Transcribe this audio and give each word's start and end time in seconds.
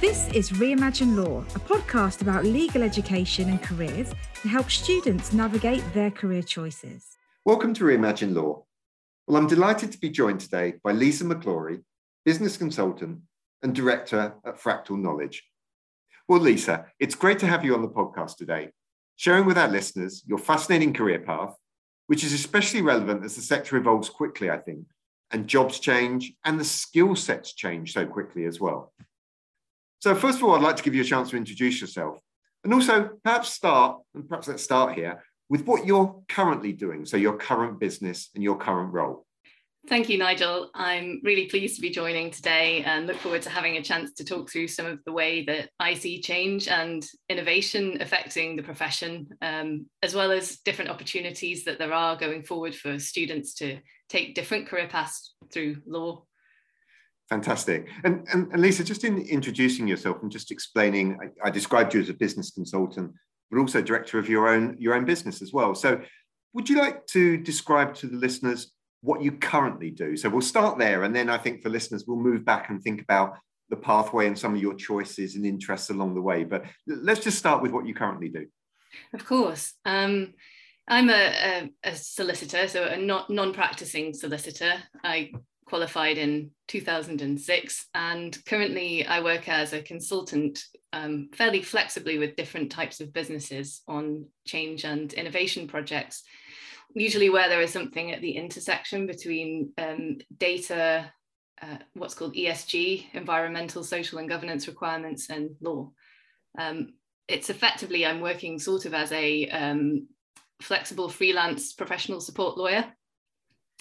This 0.00 0.28
is 0.28 0.48
Reimagine 0.52 1.14
Law, 1.14 1.40
a 1.54 1.58
podcast 1.58 2.22
about 2.22 2.42
legal 2.42 2.82
education 2.82 3.50
and 3.50 3.62
careers 3.62 4.14
to 4.40 4.48
help 4.48 4.70
students 4.70 5.34
navigate 5.34 5.84
their 5.92 6.10
career 6.10 6.40
choices. 6.40 7.18
Welcome 7.44 7.74
to 7.74 7.84
Reimagine 7.84 8.34
Law. 8.34 8.64
Well, 9.26 9.36
I'm 9.36 9.46
delighted 9.46 9.92
to 9.92 9.98
be 9.98 10.08
joined 10.08 10.40
today 10.40 10.76
by 10.82 10.92
Lisa 10.92 11.24
McGlory, 11.24 11.82
business 12.24 12.56
consultant 12.56 13.20
and 13.62 13.74
director 13.74 14.36
at 14.42 14.58
Fractal 14.58 14.98
Knowledge. 14.98 15.44
Well, 16.26 16.40
Lisa, 16.40 16.86
it's 16.98 17.14
great 17.14 17.38
to 17.40 17.46
have 17.46 17.62
you 17.62 17.74
on 17.74 17.82
the 17.82 17.88
podcast 17.88 18.38
today, 18.38 18.70
sharing 19.16 19.44
with 19.44 19.58
our 19.58 19.68
listeners 19.68 20.22
your 20.26 20.38
fascinating 20.38 20.94
career 20.94 21.18
path, 21.18 21.54
which 22.06 22.24
is 22.24 22.32
especially 22.32 22.80
relevant 22.80 23.22
as 23.22 23.36
the 23.36 23.42
sector 23.42 23.76
evolves 23.76 24.08
quickly, 24.08 24.50
I 24.50 24.56
think, 24.60 24.86
and 25.30 25.46
jobs 25.46 25.78
change 25.78 26.32
and 26.46 26.58
the 26.58 26.64
skill 26.64 27.14
sets 27.16 27.52
change 27.52 27.92
so 27.92 28.06
quickly 28.06 28.46
as 28.46 28.58
well. 28.58 28.94
So 30.00 30.14
first 30.14 30.38
of 30.38 30.44
all, 30.44 30.54
I'd 30.54 30.62
like 30.62 30.76
to 30.76 30.82
give 30.82 30.94
you 30.94 31.02
a 31.02 31.04
chance 31.04 31.30
to 31.30 31.36
introduce 31.36 31.80
yourself 31.80 32.18
and 32.64 32.72
also 32.72 33.10
perhaps 33.22 33.50
start, 33.50 34.00
and 34.14 34.26
perhaps 34.26 34.48
let's 34.48 34.62
start 34.62 34.94
here, 34.94 35.22
with 35.50 35.66
what 35.66 35.86
you're 35.86 36.22
currently 36.28 36.72
doing. 36.72 37.04
So 37.04 37.16
your 37.16 37.36
current 37.36 37.78
business 37.78 38.30
and 38.34 38.42
your 38.42 38.56
current 38.56 38.92
role. 38.92 39.26
Thank 39.88 40.08
you, 40.08 40.18
Nigel. 40.18 40.70
I'm 40.74 41.20
really 41.24 41.46
pleased 41.46 41.76
to 41.76 41.82
be 41.82 41.90
joining 41.90 42.30
today 42.30 42.82
and 42.84 43.06
look 43.06 43.16
forward 43.16 43.42
to 43.42 43.50
having 43.50 43.76
a 43.76 43.82
chance 43.82 44.12
to 44.14 44.24
talk 44.24 44.50
through 44.50 44.68
some 44.68 44.86
of 44.86 45.00
the 45.04 45.12
way 45.12 45.44
that 45.46 45.70
I 45.80 45.94
see 45.94 46.20
change 46.20 46.68
and 46.68 47.04
innovation 47.28 47.98
affecting 48.00 48.56
the 48.56 48.62
profession, 48.62 49.28
um, 49.40 49.86
as 50.02 50.14
well 50.14 50.32
as 50.32 50.58
different 50.58 50.90
opportunities 50.90 51.64
that 51.64 51.78
there 51.78 51.94
are 51.94 52.16
going 52.16 52.42
forward 52.42 52.74
for 52.74 52.98
students 52.98 53.54
to 53.54 53.78
take 54.10 54.34
different 54.34 54.68
career 54.68 54.88
paths 54.88 55.34
through 55.50 55.76
law 55.86 56.24
Fantastic. 57.30 57.88
And, 58.02 58.26
and, 58.32 58.52
and, 58.52 58.60
Lisa, 58.60 58.82
just 58.82 59.04
in 59.04 59.18
introducing 59.20 59.86
yourself 59.86 60.18
and 60.20 60.32
just 60.32 60.50
explaining, 60.50 61.16
I, 61.22 61.46
I, 61.46 61.50
described 61.50 61.94
you 61.94 62.00
as 62.00 62.08
a 62.08 62.14
business 62.14 62.50
consultant, 62.50 63.12
but 63.50 63.60
also 63.60 63.80
director 63.80 64.18
of 64.18 64.28
your 64.28 64.48
own, 64.48 64.76
your 64.80 64.94
own 64.94 65.04
business 65.04 65.40
as 65.40 65.52
well. 65.52 65.76
So 65.76 66.00
would 66.54 66.68
you 66.68 66.78
like 66.78 67.06
to 67.08 67.36
describe 67.36 67.94
to 67.96 68.08
the 68.08 68.16
listeners 68.16 68.72
what 69.02 69.22
you 69.22 69.30
currently 69.30 69.92
do? 69.92 70.16
So 70.16 70.28
we'll 70.28 70.40
start 70.40 70.76
there. 70.76 71.04
And 71.04 71.14
then 71.14 71.30
I 71.30 71.38
think 71.38 71.62
for 71.62 71.68
listeners, 71.68 72.04
we'll 72.04 72.18
move 72.18 72.44
back 72.44 72.68
and 72.68 72.82
think 72.82 73.00
about 73.00 73.38
the 73.68 73.76
pathway 73.76 74.26
and 74.26 74.36
some 74.36 74.54
of 74.54 74.60
your 74.60 74.74
choices 74.74 75.36
and 75.36 75.46
interests 75.46 75.90
along 75.90 76.14
the 76.16 76.20
way. 76.20 76.42
But 76.42 76.64
let's 76.88 77.20
just 77.20 77.38
start 77.38 77.62
with 77.62 77.70
what 77.70 77.86
you 77.86 77.94
currently 77.94 78.28
do. 78.28 78.46
Of 79.14 79.24
course. 79.24 79.74
Um, 79.84 80.34
I'm 80.88 81.08
a, 81.08 81.12
a, 81.12 81.70
a, 81.84 81.94
solicitor, 81.94 82.66
so 82.66 82.84
a 82.84 82.96
not 82.96 83.30
non-practicing 83.30 84.12
solicitor. 84.12 84.74
I 85.04 85.30
qualified 85.70 86.18
in 86.18 86.50
2006 86.66 87.86
and 87.94 88.44
currently 88.44 89.06
I 89.06 89.22
work 89.22 89.48
as 89.48 89.72
a 89.72 89.80
consultant 89.80 90.58
um, 90.92 91.30
fairly 91.32 91.62
flexibly 91.62 92.18
with 92.18 92.34
different 92.34 92.72
types 92.72 93.00
of 93.00 93.12
businesses 93.12 93.82
on 93.86 94.26
change 94.44 94.84
and 94.84 95.12
innovation 95.12 95.68
projects, 95.68 96.24
usually 96.94 97.30
where 97.30 97.48
there 97.48 97.62
is 97.62 97.72
something 97.72 98.10
at 98.10 98.20
the 98.20 98.32
intersection 98.32 99.06
between 99.06 99.72
um, 99.78 100.18
data, 100.38 101.12
uh, 101.62 101.78
what's 101.94 102.14
called 102.14 102.34
ESG, 102.34 103.06
environmental, 103.12 103.84
social 103.84 104.18
and 104.18 104.28
governance 104.28 104.66
requirements 104.66 105.30
and 105.30 105.50
law. 105.60 105.92
Um, 106.58 106.94
it's 107.28 107.48
effectively, 107.48 108.04
I'm 108.04 108.20
working 108.20 108.58
sort 108.58 108.86
of 108.86 108.94
as 108.94 109.12
a 109.12 109.48
um, 109.50 110.08
flexible 110.60 111.08
freelance 111.08 111.72
professional 111.74 112.20
support 112.20 112.58
lawyer 112.58 112.92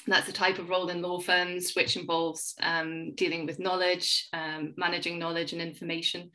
that's 0.08 0.28
the 0.28 0.34
type 0.34 0.60
of 0.60 0.70
role 0.70 0.90
in 0.90 1.02
law 1.02 1.20
firms 1.20 1.74
which 1.76 1.98
involves 1.98 2.56
um, 2.62 3.14
dealing 3.16 3.46
with 3.46 3.60
knowledge, 3.60 4.28
um, 4.34 4.74
managing 4.78 5.20
knowledge 5.20 5.54
and 5.54 5.62
information. 5.62 6.32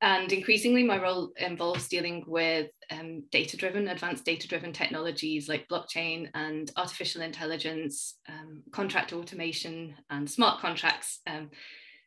And 0.00 0.30
increasingly, 0.32 0.82
my 0.82 1.00
role 1.00 1.32
involves 1.36 1.88
dealing 1.88 2.24
with 2.26 2.70
um, 2.90 3.22
data 3.30 3.56
driven, 3.56 3.88
advanced 3.88 4.24
data 4.24 4.46
driven 4.46 4.72
technologies 4.72 5.48
like 5.48 5.68
blockchain 5.68 6.28
and 6.34 6.70
artificial 6.76 7.22
intelligence, 7.22 8.16
um, 8.28 8.62
contract 8.70 9.12
automation, 9.12 9.94
and 10.10 10.30
smart 10.30 10.60
contracts 10.60 11.20
um, 11.26 11.50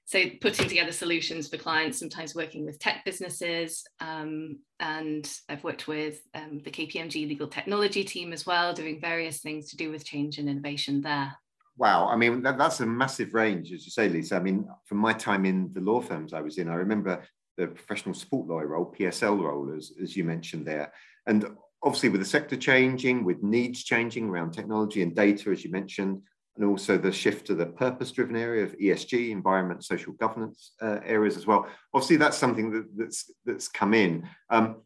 so 0.08 0.24
putting 0.40 0.70
together 0.70 0.94
solutions 0.94 1.50
for 1.50 1.58
clients, 1.58 2.00
sometimes 2.00 2.34
working 2.34 2.66
with 2.66 2.80
tech 2.80 3.04
businesses, 3.04 3.86
um, 4.00 4.58
and 4.80 5.30
I've 5.50 5.66
worked 5.66 5.90
with 5.90 6.22
um, 6.34 6.62
the 6.64 6.72
KPMG 6.72 7.28
legal 7.28 7.50
technology 7.50 8.06
team 8.06 8.32
as 8.32 8.46
well, 8.46 8.74
doing 8.74 9.02
various 9.02 9.42
things 9.42 9.70
to 9.70 9.76
do 9.76 9.92
with 9.92 10.06
change 10.06 10.38
and 10.38 10.48
innovation 10.48 11.02
there. 11.02 11.36
Wow, 11.76 12.08
I 12.08 12.16
mean 12.16 12.42
that, 12.44 12.58
that's 12.58 12.80
a 12.80 12.86
massive 12.86 13.34
range, 13.34 13.74
as 13.74 13.84
you 13.84 13.92
say, 13.92 14.08
Lisa. 14.08 14.38
I 14.38 14.40
mean, 14.40 14.70
from 14.86 15.00
my 15.00 15.12
time 15.12 15.44
in 15.44 15.72
the 15.74 15.82
law 15.82 16.00
firms 16.00 16.32
I 16.32 16.40
was 16.40 16.58
in, 16.58 16.70
I 16.70 16.76
remember 16.76 17.22
the 17.58 17.68
professional 17.68 18.16
support 18.16 18.48
lawyer 18.48 18.68
role, 18.68 18.96
PSL 18.98 19.44
role, 19.44 19.76
as, 19.76 19.92
as 20.02 20.16
you 20.16 20.24
mentioned 20.24 20.66
there, 20.66 20.94
and 21.26 21.46
obviously 21.84 22.08
with 22.08 22.22
the 22.22 22.26
sector 22.26 22.56
changing, 22.56 23.26
with 23.26 23.44
needs 23.44 23.84
changing 23.84 24.30
around 24.30 24.52
technology 24.54 25.02
and 25.04 25.14
data, 25.14 25.50
as 25.52 25.66
you 25.66 25.70
mentioned, 25.70 26.22
and 26.58 26.66
also 26.66 26.98
the 26.98 27.12
shift 27.12 27.48
to 27.48 27.56
the 27.56 27.66
purpose-driven 27.66 28.36
area 28.36 28.64
of 28.64 28.78
ESG, 28.78 29.30
environment, 29.30 29.84
social 29.84 30.14
governance 30.14 30.74
uh, 30.82 31.00
areas 31.06 31.38
as 31.38 31.46
well. 31.46 31.68
Obviously, 31.94 32.18
that's 32.18 32.38
something 32.38 32.72
that, 32.72 32.86
that's 32.98 33.32
that's 33.46 33.68
come 33.68 33.94
in. 33.94 34.28
Um, 34.50 34.82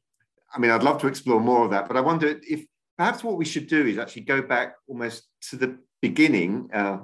I 0.54 0.60
mean, 0.60 0.72
I'd 0.72 0.84
love 0.84 1.00
to 1.02 1.08
explore 1.08 1.40
more 1.40 1.64
of 1.64 1.72
that, 1.72 1.88
but 1.88 1.98
I 1.98 2.02
wonder 2.02 2.40
if 2.44 2.66
perhaps 2.98 3.24
what 3.24 3.38
we 3.38 3.46
should 3.46 3.68
do 3.68 3.86
is 3.88 3.98
actually 3.98 4.24
go 4.24 4.42
back 4.42 4.76
almost 4.88 5.24
to 5.50 5.56
the 5.56 5.78
beginning, 6.02 6.70
uh, 6.74 7.00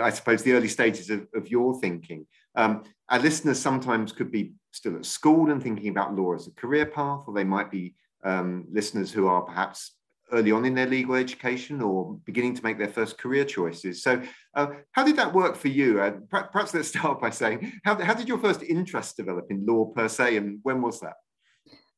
I 0.00 0.10
suppose 0.10 0.42
the 0.42 0.52
early 0.52 0.68
stages 0.68 1.10
of, 1.10 1.26
of 1.34 1.48
your 1.48 1.80
thinking. 1.80 2.26
Um, 2.54 2.84
our 3.08 3.18
listeners 3.18 3.58
sometimes 3.58 4.12
could 4.12 4.30
be 4.30 4.52
still 4.72 4.96
at 4.96 5.06
school 5.06 5.50
and 5.50 5.62
thinking 5.62 5.88
about 5.88 6.14
law 6.14 6.34
as 6.34 6.46
a 6.46 6.52
career 6.52 6.86
path, 6.86 7.24
or 7.26 7.34
they 7.34 7.44
might 7.44 7.70
be 7.70 7.94
um, 8.24 8.66
listeners 8.70 9.10
who 9.10 9.26
are 9.26 9.42
perhaps 9.42 9.92
early 10.32 10.52
on 10.52 10.64
in 10.64 10.74
their 10.74 10.86
legal 10.86 11.14
education 11.14 11.80
or 11.80 12.18
beginning 12.24 12.54
to 12.54 12.62
make 12.62 12.78
their 12.78 12.88
first 12.88 13.18
career 13.18 13.44
choices. 13.44 14.02
So, 14.02 14.22
uh, 14.54 14.66
how 14.92 15.04
did 15.04 15.16
that 15.16 15.32
work 15.32 15.56
for 15.56 15.68
you? 15.68 16.00
Uh, 16.00 16.12
perhaps 16.30 16.74
let's 16.74 16.88
start 16.96 17.20
by 17.20 17.30
saying, 17.30 17.72
how, 17.84 18.02
how 18.02 18.14
did 18.14 18.28
your 18.28 18.38
first 18.38 18.62
interest 18.62 19.16
develop 19.16 19.46
in 19.50 19.64
law 19.66 19.86
per 19.86 20.08
se, 20.08 20.36
and 20.36 20.58
when 20.62 20.82
was 20.82 21.00
that? 21.00 21.14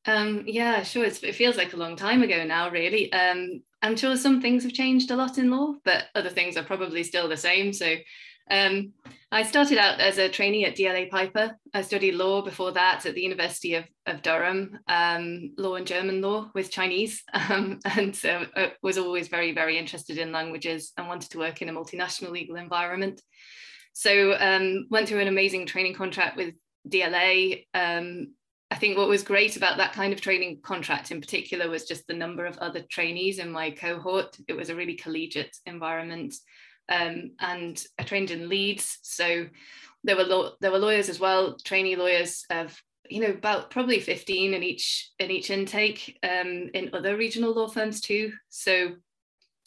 Um, 0.07 0.45
yeah, 0.47 0.83
sure. 0.83 1.05
It 1.05 1.35
feels 1.35 1.57
like 1.57 1.73
a 1.73 1.79
long 1.79 1.97
time 1.97 2.23
ago 2.23 2.45
now, 2.45 2.69
really. 2.71 3.13
Um, 3.13 3.63
I'm 3.83 3.97
sure 3.97 4.17
some 4.17 4.41
things 4.41 4.63
have 4.63 4.73
changed 4.73 5.11
a 5.11 5.17
lot 5.17 5.39
in 5.39 5.51
law, 5.51 5.75
but 5.85 6.05
other 6.15 6.29
things 6.29 6.57
are 6.57 6.63
probably 6.63 7.03
still 7.03 7.29
the 7.29 7.37
same. 7.37 7.73
So 7.73 7.97
um, 8.51 8.93
I 9.33 9.43
started 9.43 9.79
out 9.79 10.01
as 10.01 10.19
a 10.19 10.29
trainee 10.29 10.65
at 10.65 10.77
DLA 10.77 11.11
Piper. 11.11 11.57
I 11.73 11.83
studied 11.83 12.15
law 12.15 12.43
before 12.43 12.73
that 12.73 13.05
at 13.05 13.15
the 13.15 13.23
University 13.23 13.75
of, 13.75 13.85
of 14.07 14.23
Durham, 14.23 14.79
um, 14.87 15.53
law 15.59 15.75
and 15.75 15.87
German 15.87 16.21
law 16.21 16.51
with 16.55 16.71
Chinese, 16.71 17.25
um, 17.33 17.81
and 17.85 18.15
so 18.15 18.45
I 18.55 18.73
was 18.83 18.99
always 18.99 19.29
very, 19.29 19.53
very 19.53 19.79
interested 19.79 20.19
in 20.19 20.31
languages 20.31 20.93
and 20.97 21.09
wanted 21.09 21.31
to 21.31 21.39
work 21.39 21.63
in 21.63 21.69
a 21.69 21.73
multinational 21.73 22.31
legal 22.31 22.57
environment. 22.57 23.21
So 23.93 24.37
um, 24.39 24.87
went 24.91 25.09
through 25.09 25.21
an 25.21 25.29
amazing 25.29 25.67
training 25.67 25.95
contract 25.95 26.37
with 26.37 26.55
DLA. 26.89 27.65
Um, 27.75 28.35
I 28.71 28.77
think 28.77 28.99
what 28.99 29.09
was 29.09 29.23
great 29.23 29.57
about 29.57 29.77
that 29.79 29.93
kind 29.93 30.13
of 30.13 30.21
training 30.21 30.61
contract 30.63 31.11
in 31.11 31.21
particular 31.21 31.71
was 31.71 31.85
just 31.85 32.07
the 32.07 32.15
number 32.15 32.45
of 32.45 32.59
other 32.59 32.83
trainees 32.91 33.39
in 33.39 33.51
my 33.51 33.71
cohort. 33.71 34.37
It 34.49 34.55
was 34.55 34.69
a 34.69 34.75
really 34.75 34.95
collegiate 34.95 35.57
environment 35.65 36.35
um, 36.89 37.33
and 37.41 37.83
I 37.99 38.03
trained 38.03 38.31
in 38.31 38.49
Leeds. 38.49 38.99
So 39.03 39.47
there 40.03 40.17
were 40.17 40.51
there 40.61 40.71
were 40.71 40.79
lawyers 40.79 41.09
as 41.09 41.21
well, 41.21 41.57
trainee 41.65 41.97
lawyers 41.97 42.45
of 42.51 42.81
you 43.09 43.21
know 43.21 43.31
about 43.31 43.71
probably 43.71 44.01
15 44.01 44.55
in 44.55 44.63
each 44.63 45.11
in 45.19 45.31
each 45.31 45.51
intake 45.51 46.19
um, 46.23 46.71
in 46.75 46.91
other 46.93 47.17
regional 47.17 47.55
law 47.55 47.69
firms 47.69 48.01
too. 48.01 48.33
So 48.49 48.93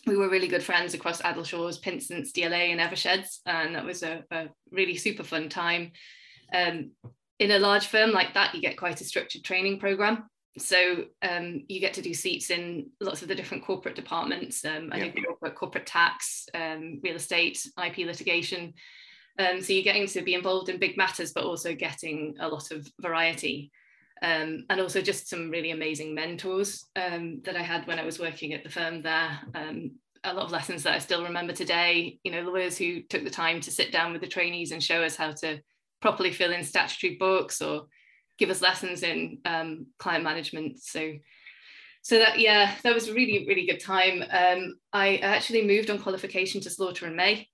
we 0.05 0.15
were 0.15 0.29
really 0.29 0.47
good 0.47 0.63
friends 0.63 0.93
across 0.93 1.21
Addleshaws, 1.21 1.81
Pinsents, 1.81 2.31
DLA, 2.31 2.71
and 2.71 2.79
Eversheds, 2.79 3.39
and 3.45 3.75
that 3.75 3.85
was 3.85 4.03
a, 4.03 4.23
a 4.31 4.47
really 4.71 4.95
super 4.95 5.23
fun 5.23 5.49
time. 5.49 5.91
Um, 6.53 6.91
in 7.39 7.51
a 7.51 7.59
large 7.59 7.87
firm 7.87 8.11
like 8.11 8.33
that, 8.33 8.55
you 8.55 8.61
get 8.61 8.77
quite 8.77 9.01
a 9.01 9.03
structured 9.03 9.43
training 9.43 9.79
program 9.79 10.29
so 10.57 11.05
um, 11.21 11.63
you 11.67 11.79
get 11.79 11.93
to 11.95 12.01
do 12.01 12.13
seats 12.13 12.49
in 12.49 12.89
lots 12.99 13.21
of 13.21 13.27
the 13.27 13.35
different 13.35 13.63
corporate 13.63 13.95
departments. 13.95 14.63
Um, 14.65 14.89
I 14.91 14.97
yeah. 14.97 15.11
do 15.11 15.23
corporate, 15.23 15.55
corporate 15.55 15.85
tax, 15.85 16.47
um, 16.53 16.99
real 17.03 17.15
estate, 17.15 17.65
IP 17.83 17.97
litigation. 17.99 18.73
Um, 19.39 19.61
so 19.61 19.73
you're 19.73 19.83
getting 19.83 20.07
to 20.07 20.21
be 20.21 20.33
involved 20.33 20.69
in 20.69 20.79
big 20.79 20.97
matters, 20.97 21.31
but 21.31 21.43
also 21.43 21.75
getting 21.75 22.35
a 22.39 22.47
lot 22.47 22.71
of 22.71 22.87
variety. 22.99 23.71
Um, 24.21 24.65
and 24.69 24.81
also 24.81 25.01
just 25.01 25.29
some 25.29 25.51
really 25.51 25.71
amazing 25.71 26.15
mentors 26.15 26.85
um, 26.95 27.41
that 27.43 27.55
I 27.55 27.61
had 27.61 27.85
when 27.85 27.99
I 27.99 28.05
was 28.05 28.19
working 28.19 28.53
at 28.53 28.63
the 28.63 28.69
firm 28.69 29.03
there. 29.03 29.39
a 30.23 30.33
lot 30.33 30.45
of 30.45 30.51
lessons 30.51 30.83
that 30.83 30.95
I 30.95 30.99
still 30.99 31.23
remember 31.23 31.53
today. 31.53 32.19
You 32.23 32.31
know, 32.31 32.41
lawyers 32.41 32.77
who 32.77 33.03
took 33.03 33.23
the 33.23 33.29
time 33.29 33.61
to 33.61 33.71
sit 33.71 33.91
down 33.91 34.11
with 34.11 34.21
the 34.21 34.27
trainees 34.27 34.71
and 34.71 34.81
show 34.81 35.03
us 35.03 35.15
how 35.15 35.31
to 35.33 35.59
properly 36.01 36.31
fill 36.31 36.51
in 36.51 36.63
statutory 36.63 37.15
books 37.15 37.61
or 37.61 37.87
give 38.37 38.49
us 38.49 38.61
lessons 38.61 39.03
in 39.03 39.39
um, 39.45 39.87
client 39.97 40.23
management. 40.23 40.79
So, 40.79 41.13
so 42.01 42.19
that 42.19 42.39
yeah, 42.39 42.75
that 42.83 42.93
was 42.93 43.09
a 43.09 43.13
really 43.13 43.45
really 43.47 43.65
good 43.65 43.79
time. 43.79 44.23
Um, 44.29 44.75
I 44.93 45.17
actually 45.17 45.65
moved 45.65 45.89
on 45.89 45.99
qualification 45.99 46.61
to 46.61 46.69
Slaughter 46.69 47.05
and 47.05 47.15
May, 47.15 47.47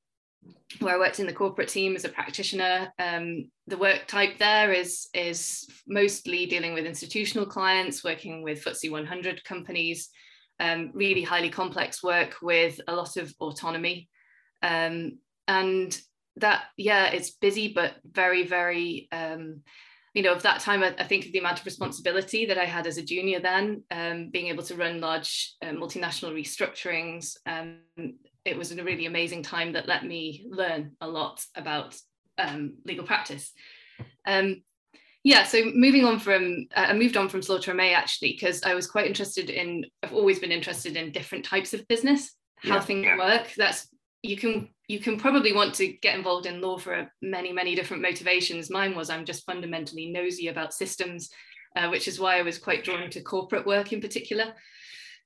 where 0.80 0.95
I 0.95 1.00
worked 1.00 1.19
in 1.19 1.27
the 1.27 1.33
corporate 1.33 1.69
team 1.69 1.95
as 1.95 2.06
a 2.06 2.09
practitioner. 2.09 2.91
Um, 3.00 3.50
the 3.68 3.77
work 3.77 4.07
type 4.07 4.38
there 4.39 4.71
is, 4.74 5.07
is 5.13 5.68
mostly 5.88 6.45
dealing 6.45 6.74
with 6.74 6.85
institutional 6.85 7.45
clients, 7.45 8.03
working 8.03 8.44
with 8.44 8.63
FTSE 8.63 8.91
100 8.91 9.44
companies, 9.44 10.09
um, 10.59 10.91
really 10.94 11.21
highly 11.21 11.50
complex 11.50 12.03
work 12.03 12.35
with 12.41 12.80
a 12.88 12.95
lot 12.95 13.18
of 13.18 13.33
autonomy. 13.39 14.09
Um, 14.62 15.19
and 15.47 15.97
that, 16.38 16.63
yeah, 16.77 17.07
it's 17.07 17.31
busy, 17.31 17.74
but 17.74 17.94
very, 18.03 18.45
very, 18.45 19.07
um, 19.12 19.62
you 20.13 20.21
know, 20.21 20.33
of 20.33 20.44
that 20.44 20.60
time, 20.60 20.83
I, 20.83 20.94
I, 21.00 21.04
think 21.06 21.25
of 21.25 21.31
the 21.31 21.39
amount 21.39 21.60
of 21.60 21.65
responsibility 21.65 22.45
that 22.45 22.57
I 22.57 22.65
had 22.65 22.86
as 22.86 22.98
a 22.98 23.04
junior 23.04 23.39
then, 23.39 23.83
um, 23.89 24.30
being 24.30 24.48
able 24.48 24.63
to 24.63 24.75
run 24.75 25.01
large 25.01 25.56
uh, 25.63 25.69
multinational 25.69 26.33
restructurings, 26.33 27.36
um, 27.48 27.80
it 28.45 28.57
was 28.57 28.71
a 28.71 28.83
really 28.83 29.06
amazing 29.06 29.42
time 29.42 29.74
that 29.74 29.88
let 29.88 30.06
me 30.06 30.45
learn 30.50 30.92
a 31.01 31.07
lot 31.07 31.44
about 31.56 31.95
um, 32.38 32.75
legal 32.86 33.06
practice. 33.06 33.51
Um, 34.27 34.62
yeah, 35.24 35.45
so 35.45 35.63
moving 35.74 36.04
on 36.04 36.19
from, 36.19 36.68
uh, 36.75 36.88
I 36.89 36.94
moved 36.94 37.16
on 37.16 37.30
from 37.30 37.42
Slaughter 37.42 37.74
May 37.74 37.94
actually, 37.94 38.33
because 38.33 38.62
I 38.63 38.75
was 38.75 38.88
quite 38.88 39.07
interested 39.07 39.50
in, 39.50 39.86
I've 40.04 40.13
always 40.13 40.39
been 40.39 40.51
interested 40.51 40.98
in 40.98 41.12
different 41.12 41.45
types 41.45 41.74
of 41.74 41.88
business, 41.88 42.36
how 42.57 42.75
yeah, 42.75 42.81
things 42.81 43.06
yeah. 43.06 43.18
work. 43.18 43.54
That's, 43.56 43.88
you 44.21 44.38
can, 44.38 44.69
you 44.94 45.00
can 45.00 45.18
probably 45.18 45.54
want 45.54 45.74
to 45.74 45.88
get 45.88 46.16
involved 46.16 46.45
in 46.45 46.62
law 46.62 46.78
for 46.78 47.12
many, 47.19 47.51
many 47.51 47.74
different 47.74 48.04
motivations. 48.04 48.69
Mine 48.69 48.95
was 48.95 49.10
I'm 49.10 49.25
just 49.25 49.44
fundamentally 49.44 50.12
nosy 50.12 50.50
about 50.50 50.72
systems, 50.72 51.31
uh, 51.75 51.88
which 51.88 52.07
is 52.07 52.19
why 52.19 52.38
I 52.38 52.44
was 52.44 52.60
quite 52.60 52.84
drawn 52.84 53.10
to 53.10 53.22
corporate 53.22 53.66
work 53.66 53.92
in 53.92 54.01
particular. 54.01 54.54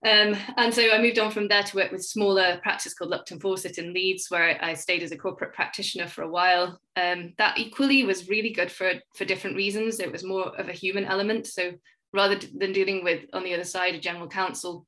Um, 0.05 0.37
and 0.55 0.73
so 0.73 0.89
I 0.89 1.01
moved 1.01 1.19
on 1.19 1.31
from 1.31 1.49
there 1.49 1.63
to 1.63 1.75
work 1.75 1.91
with 1.91 2.05
smaller 2.05 2.59
practice 2.63 2.93
called 2.93 3.11
Lupton 3.11 3.41
Fawcett 3.41 3.77
in 3.77 3.93
Leeds, 3.93 4.27
where 4.29 4.57
I 4.63 4.73
stayed 4.73 5.03
as 5.03 5.11
a 5.11 5.17
corporate 5.17 5.53
practitioner 5.53 6.07
for 6.07 6.21
a 6.21 6.29
while. 6.29 6.79
Um, 6.95 7.33
that 7.37 7.57
equally 7.57 8.05
was 8.05 8.29
really 8.29 8.53
good 8.53 8.71
for, 8.71 8.93
for 9.17 9.25
different 9.25 9.57
reasons. 9.57 9.99
It 9.99 10.13
was 10.13 10.23
more 10.23 10.57
of 10.57 10.69
a 10.69 10.73
human 10.73 11.03
element. 11.03 11.45
So 11.47 11.73
rather 12.13 12.39
than 12.55 12.71
dealing 12.71 13.03
with, 13.03 13.25
on 13.33 13.43
the 13.43 13.53
other 13.53 13.65
side, 13.65 13.95
a 13.95 13.99
general 13.99 14.29
counsel 14.29 14.85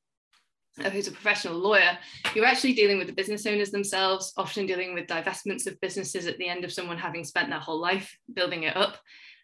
who's 0.92 1.08
a 1.08 1.12
professional 1.12 1.58
lawyer, 1.58 1.98
you're 2.34 2.44
actually 2.44 2.74
dealing 2.74 2.98
with 2.98 3.06
the 3.06 3.12
business 3.12 3.46
owners 3.46 3.70
themselves, 3.70 4.32
often 4.36 4.66
dealing 4.66 4.94
with 4.94 5.06
divestments 5.06 5.66
of 5.66 5.80
businesses 5.80 6.26
at 6.26 6.38
the 6.38 6.48
end 6.48 6.64
of 6.64 6.72
someone 6.72 6.98
having 6.98 7.24
spent 7.24 7.50
their 7.50 7.58
whole 7.58 7.80
life 7.80 8.16
building 8.32 8.64
it 8.64 8.76
up. 8.76 8.96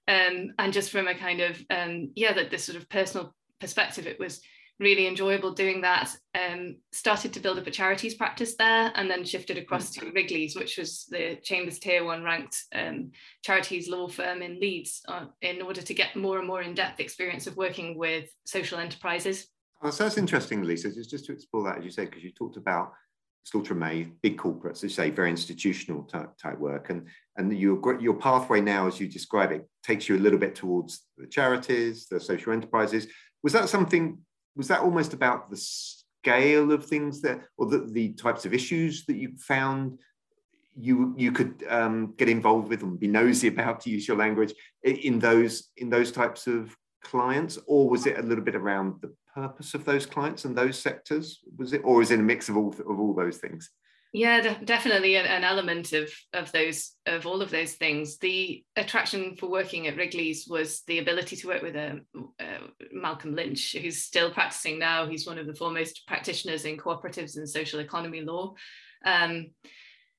Um, 0.08 0.52
and 0.58 0.73
just 0.73 0.90
from 0.90 1.08
a 1.08 1.14
kind 1.14 1.40
of, 1.40 1.61
um, 1.69 2.12
yeah, 2.14 2.32
that 2.32 2.50
this 2.50 2.64
sort 2.64 2.78
of 2.78 2.88
personal 2.88 3.34
perspective, 3.61 4.06
it 4.06 4.20
was 4.20 4.40
really 4.78 5.06
enjoyable 5.06 5.52
doing 5.52 5.81
that. 5.81 6.14
Um, 6.34 6.76
started 6.93 7.32
to 7.32 7.40
build 7.40 7.58
up 7.58 7.67
a 7.67 7.70
charities 7.70 8.14
practice 8.14 8.55
there 8.56 8.93
and 8.94 9.11
then 9.11 9.25
shifted 9.25 9.58
across 9.58 9.90
to 9.93 10.11
Wrigley's, 10.11 10.55
which 10.55 10.76
was 10.76 11.06
the 11.11 11.38
Chambers 11.43 11.78
Tier 11.78 12.05
1 12.05 12.23
ranked 12.23 12.64
um, 12.75 13.11
charities 13.43 13.88
law 13.88 14.08
firm 14.08 14.43
in 14.43 14.61
Leeds, 14.61 15.02
uh, 15.08 15.26
in 15.40 15.62
order 15.62 15.82
to 15.82 15.94
get 15.94 16.14
more 16.14 16.38
and 16.38 16.46
more 16.46 16.62
in 16.62 16.75
depth 16.75 17.00
experience 17.00 17.46
of 17.46 17.56
working 17.56 17.96
with 17.99 18.28
social 18.44 18.78
enterprises. 18.78 19.49
Oh, 19.82 19.90
so 19.90 20.05
that's 20.05 20.19
interesting, 20.19 20.62
Lisa, 20.62 20.93
just, 20.93 21.11
just 21.11 21.26
to 21.26 21.32
explore 21.32 21.64
that, 21.64 21.78
as 21.78 21.84
you 21.84 21.90
said, 21.90 22.08
because 22.11 22.25
you 22.25 22.32
talked 22.32 22.56
about 22.56 22.93
Slaughter 23.44 23.75
May, 23.75 24.08
big 24.23 24.38
corporates, 24.38 24.76
as 24.76 24.84
you 24.84 24.88
say, 24.88 25.11
very 25.11 25.31
institutional 25.31 26.02
type, 26.05 26.37
type 26.37 26.58
work. 26.58 26.90
And, 26.90 27.06
and 27.37 27.56
your, 27.56 28.00
your 28.00 28.14
pathway 28.14 28.61
now, 28.61 28.88
as 28.88 28.99
you 28.99 29.06
describe 29.06 29.52
it, 29.52 29.69
takes 29.84 30.08
you 30.08 30.17
a 30.17 30.19
little 30.19 30.38
bit 30.38 30.55
towards 30.55 31.02
the 31.17 31.26
charities, 31.26 32.06
the 32.06 32.19
social 32.19 32.52
enterprises. 32.52 33.06
Was 33.43 33.52
that 33.52 33.69
something 33.69 34.19
was 34.56 34.69
that 34.69 34.81
almost 34.81 35.12
about 35.12 35.50
the 35.50 35.56
scale 35.56 36.73
of 36.73 36.87
things 36.87 37.20
that, 37.20 37.43
or 37.58 37.67
the, 37.67 37.87
the 37.93 38.14
types 38.14 38.46
of 38.46 38.55
issues 38.55 39.05
that 39.05 39.17
you 39.17 39.37
found 39.38 39.99
you 40.78 41.14
you 41.17 41.32
could 41.32 41.64
um, 41.70 42.14
get 42.19 42.28
involved 42.28 42.69
with 42.69 42.82
and 42.82 43.00
be 43.00 43.06
nosy 43.06 43.49
about, 43.55 43.81
to 43.81 43.90
use 43.90 44.08
your 44.08 44.17
language, 44.17 44.52
in 44.82 45.19
those 45.19 45.70
in 45.76 45.88
those 45.88 46.11
types 46.11 46.46
of 46.46 46.76
clients, 47.02 47.58
or 47.67 47.88
was 47.88 48.06
it 48.06 48.19
a 48.19 48.23
little 48.23 48.44
bit 48.44 48.56
around 48.56 48.94
the 49.00 49.14
purpose 49.37 49.75
of 49.75 49.85
those 49.85 50.06
clients 50.06 50.44
and 50.44 50.56
those 50.56 50.79
sectors? 50.79 51.41
Was 51.59 51.73
it, 51.73 51.83
or 51.85 52.03
is 52.03 52.11
it 52.11 52.21
a 52.21 52.23
mix 52.23 52.49
of 52.49 52.56
all 52.56 52.75
of 52.88 52.99
all 52.99 53.15
those 53.15 53.37
things? 53.37 53.71
yeah 54.17 54.41
de- 54.41 54.65
definitely 54.65 55.17
an, 55.17 55.27
an, 55.27 55.44
element 55.44 55.93
of 55.93 56.11
of 56.33 56.50
those 56.53 56.93
of 57.06 57.27
all 57.27 57.43
of 57.43 57.50
those 57.50 57.75
things 57.75 58.17
the 58.19 58.65
attraction 58.77 59.37
for 59.37 59.49
working 59.49 59.87
at 59.87 59.97
wrigley's 59.97 60.47
was 60.49 60.83
the 60.87 60.99
ability 60.99 61.37
to 61.37 61.49
work 61.49 61.62
with 61.62 61.77
a, 61.77 61.91
um, 61.91 62.31
uh, 62.41 62.67
malcolm 62.93 63.35
lynch 63.35 63.77
who's 63.81 64.03
still 64.03 64.31
practicing 64.31 64.79
now 64.79 65.06
he's 65.06 65.27
one 65.27 65.38
of 65.38 65.47
the 65.47 65.55
foremost 65.55 66.06
practitioners 66.06 66.65
in 66.65 66.79
cooperatives 66.79 67.37
and 67.37 67.49
social 67.49 67.81
economy 67.81 68.23
law 68.23 68.55
um, 69.05 69.50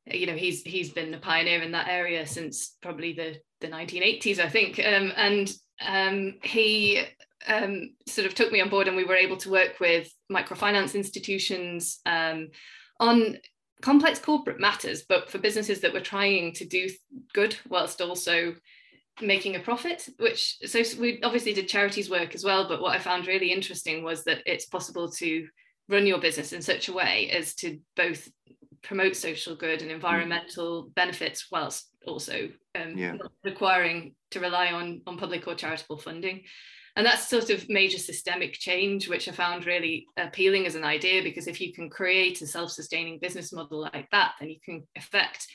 you 0.05 0.27
know 0.27 0.35
he's 0.35 0.61
he's 0.61 0.91
been 0.91 1.13
a 1.13 1.19
pioneer 1.19 1.61
in 1.61 1.71
that 1.71 1.87
area 1.87 2.25
since 2.27 2.75
probably 2.81 3.13
the 3.13 3.35
the 3.61 3.67
1980s 3.67 4.39
i 4.39 4.49
think 4.49 4.79
um, 4.79 5.11
and 5.15 5.51
um, 5.85 6.35
he 6.43 7.03
um, 7.47 7.91
sort 8.07 8.27
of 8.27 8.33
took 8.33 8.51
me 8.51 8.61
on 8.61 8.69
board 8.69 8.87
and 8.87 8.97
we 8.97 9.03
were 9.03 9.15
able 9.15 9.37
to 9.37 9.51
work 9.51 9.79
with 9.79 10.11
microfinance 10.31 10.95
institutions 10.95 11.99
um, 12.05 12.49
on 12.99 13.37
complex 13.81 14.19
corporate 14.19 14.59
matters, 14.59 15.03
but 15.07 15.29
for 15.29 15.37
businesses 15.37 15.81
that 15.81 15.93
were 15.93 16.01
trying 16.01 16.53
to 16.53 16.65
do 16.65 16.89
good 17.33 17.55
whilst 17.69 18.01
also 18.01 18.55
making 19.21 19.55
a 19.55 19.59
profit, 19.59 20.07
which 20.19 20.57
so 20.65 20.81
we 20.99 21.19
obviously 21.23 21.53
did 21.53 21.67
charities 21.67 22.09
work 22.09 22.35
as 22.35 22.43
well. 22.43 22.67
But 22.67 22.81
what 22.81 22.95
I 22.95 22.99
found 22.99 23.27
really 23.27 23.51
interesting 23.51 24.03
was 24.03 24.23
that 24.23 24.41
it's 24.45 24.65
possible 24.65 25.11
to 25.13 25.47
run 25.89 26.05
your 26.05 26.19
business 26.19 26.53
in 26.53 26.61
such 26.61 26.87
a 26.87 26.93
way 26.93 27.29
as 27.31 27.55
to 27.55 27.79
both 27.95 28.29
promote 28.83 29.15
social 29.15 29.55
good 29.55 29.81
and 29.81 29.91
environmental 29.91 30.85
mm. 30.85 30.95
benefits 30.95 31.47
whilst 31.51 31.87
also 32.05 32.49
um, 32.75 32.97
yeah. 32.97 33.15
requiring 33.43 34.15
to 34.31 34.39
rely 34.39 34.71
on 34.71 35.01
on 35.07 35.17
public 35.17 35.47
or 35.47 35.55
charitable 35.55 35.97
funding 35.97 36.43
and 36.97 37.05
that's 37.05 37.29
sort 37.29 37.49
of 37.49 37.69
major 37.69 37.97
systemic 37.97 38.53
change 38.53 39.07
which 39.07 39.29
i 39.29 39.31
found 39.31 39.65
really 39.65 40.05
appealing 40.17 40.65
as 40.65 40.75
an 40.75 40.83
idea 40.83 41.23
because 41.23 41.47
if 41.47 41.61
you 41.61 41.71
can 41.71 41.89
create 41.89 42.41
a 42.41 42.47
self-sustaining 42.47 43.19
business 43.19 43.53
model 43.53 43.79
like 43.79 44.09
that 44.11 44.33
then 44.39 44.49
you 44.49 44.59
can 44.65 44.85
affect 44.97 45.47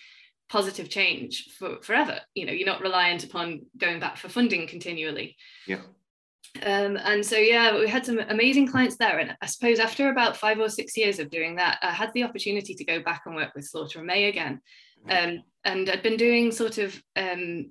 positive 0.53 0.91
change 0.91 1.49
for 1.59 1.81
forever. 1.81 2.21
You 2.35 2.45
know 2.45 2.53
you're 2.53 2.67
not 2.67 2.83
reliant 2.83 3.25
upon 3.25 3.63
going 3.79 3.99
back 4.01 4.19
for 4.19 4.29
funding 4.29 4.67
continually. 4.67 5.37
Yeah. 5.67 5.81
Um, 6.63 6.99
and 6.99 7.25
so 7.25 7.37
yeah 7.37 7.79
we 7.79 7.89
had 7.89 8.05
some 8.05 8.19
amazing 8.19 8.69
clients 8.69 8.97
there. 8.97 9.19
And 9.19 9.35
i 9.41 9.47
suppose 9.47 9.79
after 9.79 10.11
about 10.11 10.37
five 10.37 10.59
or 10.61 10.69
six 10.69 10.95
years 10.95 11.19
of 11.19 11.31
doing 11.31 11.57
that 11.57 11.79
i 11.81 11.91
had 11.91 12.13
the 12.13 12.25
opportunity 12.25 12.75
to 12.75 12.85
go 12.85 13.01
back 13.01 13.23
and 13.25 13.35
work 13.35 13.55
with 13.55 13.65
slaughter 13.65 13.99
and 13.99 14.07
may 14.07 14.25
again. 14.25 14.61
Um, 15.09 15.43
and 15.65 15.89
i'd 15.89 16.03
been 16.03 16.19
doing 16.19 16.53
sort 16.53 16.77
of 16.77 17.03
um, 17.17 17.71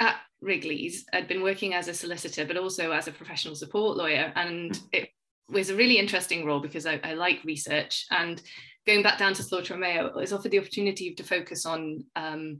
at 0.00 0.16
Wrigley's, 0.42 1.06
I'd 1.12 1.28
been 1.28 1.42
working 1.42 1.72
as 1.72 1.88
a 1.88 1.94
solicitor, 1.94 2.44
but 2.44 2.56
also 2.56 2.90
as 2.92 3.08
a 3.08 3.12
professional 3.12 3.54
support 3.54 3.96
lawyer. 3.96 4.32
And 4.34 4.78
it 4.92 5.10
was 5.48 5.70
a 5.70 5.76
really 5.76 5.98
interesting 5.98 6.44
role 6.44 6.60
because 6.60 6.84
I, 6.84 7.00
I 7.04 7.14
like 7.14 7.44
research. 7.44 8.06
And 8.10 8.42
going 8.86 9.02
back 9.02 9.18
down 9.18 9.34
to 9.34 9.42
Slaughter 9.42 9.74
and 9.74 9.80
May, 9.80 9.98
I 9.98 10.06
was 10.06 10.32
offered 10.32 10.50
the 10.50 10.58
opportunity 10.58 11.14
to 11.14 11.22
focus 11.22 11.64
on 11.64 12.04
um, 12.16 12.58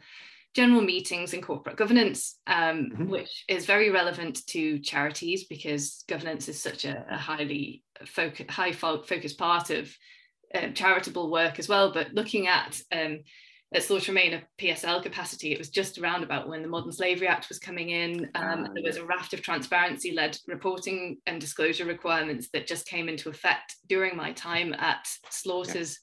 general 0.54 0.82
meetings 0.82 1.32
and 1.32 1.42
corporate 1.42 1.76
governance, 1.76 2.38
um, 2.46 2.90
mm-hmm. 2.92 3.08
which 3.08 3.44
is 3.48 3.66
very 3.66 3.90
relevant 3.90 4.46
to 4.48 4.78
charities 4.78 5.44
because 5.44 6.04
governance 6.08 6.48
is 6.48 6.62
such 6.62 6.84
a, 6.84 7.04
a 7.10 7.16
highly 7.16 7.82
focus, 8.06 8.46
high 8.48 8.72
focus 8.72 9.32
part 9.32 9.70
of 9.70 9.94
uh, 10.54 10.68
charitable 10.68 11.30
work 11.30 11.58
as 11.58 11.68
well. 11.68 11.92
But 11.92 12.14
looking 12.14 12.46
at 12.46 12.80
um, 12.92 13.20
at 13.74 13.82
Slaughter 13.82 14.12
May 14.12 14.26
in 14.26 14.34
a 14.34 14.42
PSL 14.58 15.02
capacity, 15.02 15.52
it 15.52 15.58
was 15.58 15.70
just 15.70 15.98
around 15.98 16.22
about 16.22 16.48
when 16.48 16.62
the 16.62 16.68
Modern 16.68 16.92
Slavery 16.92 17.26
Act 17.26 17.48
was 17.48 17.58
coming 17.58 17.90
in. 17.90 18.30
Um, 18.34 18.66
oh, 18.68 18.72
there 18.74 18.82
was 18.84 18.96
a 18.96 19.04
raft 19.04 19.32
of 19.32 19.42
transparency 19.42 20.12
led 20.12 20.38
reporting 20.46 21.18
and 21.26 21.40
disclosure 21.40 21.84
requirements 21.84 22.48
that 22.52 22.66
just 22.66 22.86
came 22.86 23.08
into 23.08 23.30
effect 23.30 23.76
during 23.88 24.16
my 24.16 24.32
time 24.32 24.74
at 24.74 25.08
Slaughters 25.30 25.98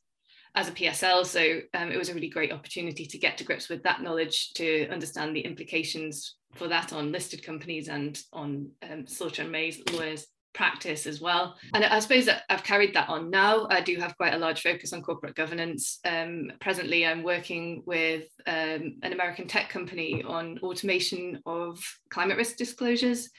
yeah. 0.55 0.61
as 0.61 0.67
a 0.67 0.71
PSL. 0.71 1.25
So 1.25 1.59
um, 1.73 1.91
it 1.91 1.97
was 1.97 2.09
a 2.09 2.13
really 2.13 2.29
great 2.29 2.51
opportunity 2.51 3.05
to 3.05 3.17
get 3.17 3.37
to 3.37 3.43
grips 3.43 3.69
with 3.69 3.83
that 3.83 4.01
knowledge 4.01 4.53
to 4.55 4.87
understand 4.89 5.35
the 5.35 5.41
implications 5.41 6.35
for 6.55 6.67
that 6.67 6.91
on 6.91 7.11
listed 7.11 7.43
companies 7.43 7.87
and 7.87 8.19
on 8.33 8.71
um, 8.89 9.05
Slaughter 9.05 9.43
and 9.43 9.51
May's 9.51 9.79
lawyers 9.93 10.25
practice 10.53 11.05
as 11.05 11.21
well. 11.21 11.55
And 11.73 11.83
I 11.85 11.99
suppose 11.99 12.29
I've 12.49 12.63
carried 12.63 12.93
that 12.95 13.09
on 13.09 13.29
now. 13.29 13.67
I 13.69 13.81
do 13.81 13.95
have 13.97 14.17
quite 14.17 14.33
a 14.33 14.37
large 14.37 14.61
focus 14.61 14.93
on 14.93 15.01
corporate 15.01 15.35
governance. 15.35 15.99
Um, 16.05 16.51
presently, 16.59 17.05
I'm 17.05 17.23
working 17.23 17.83
with 17.85 18.25
um, 18.47 18.97
an 19.03 19.13
American 19.13 19.47
tech 19.47 19.69
company 19.69 20.23
on 20.23 20.59
automation 20.63 21.41
of 21.45 21.79
climate 22.09 22.37
risk 22.37 22.57
disclosures, 22.57 23.29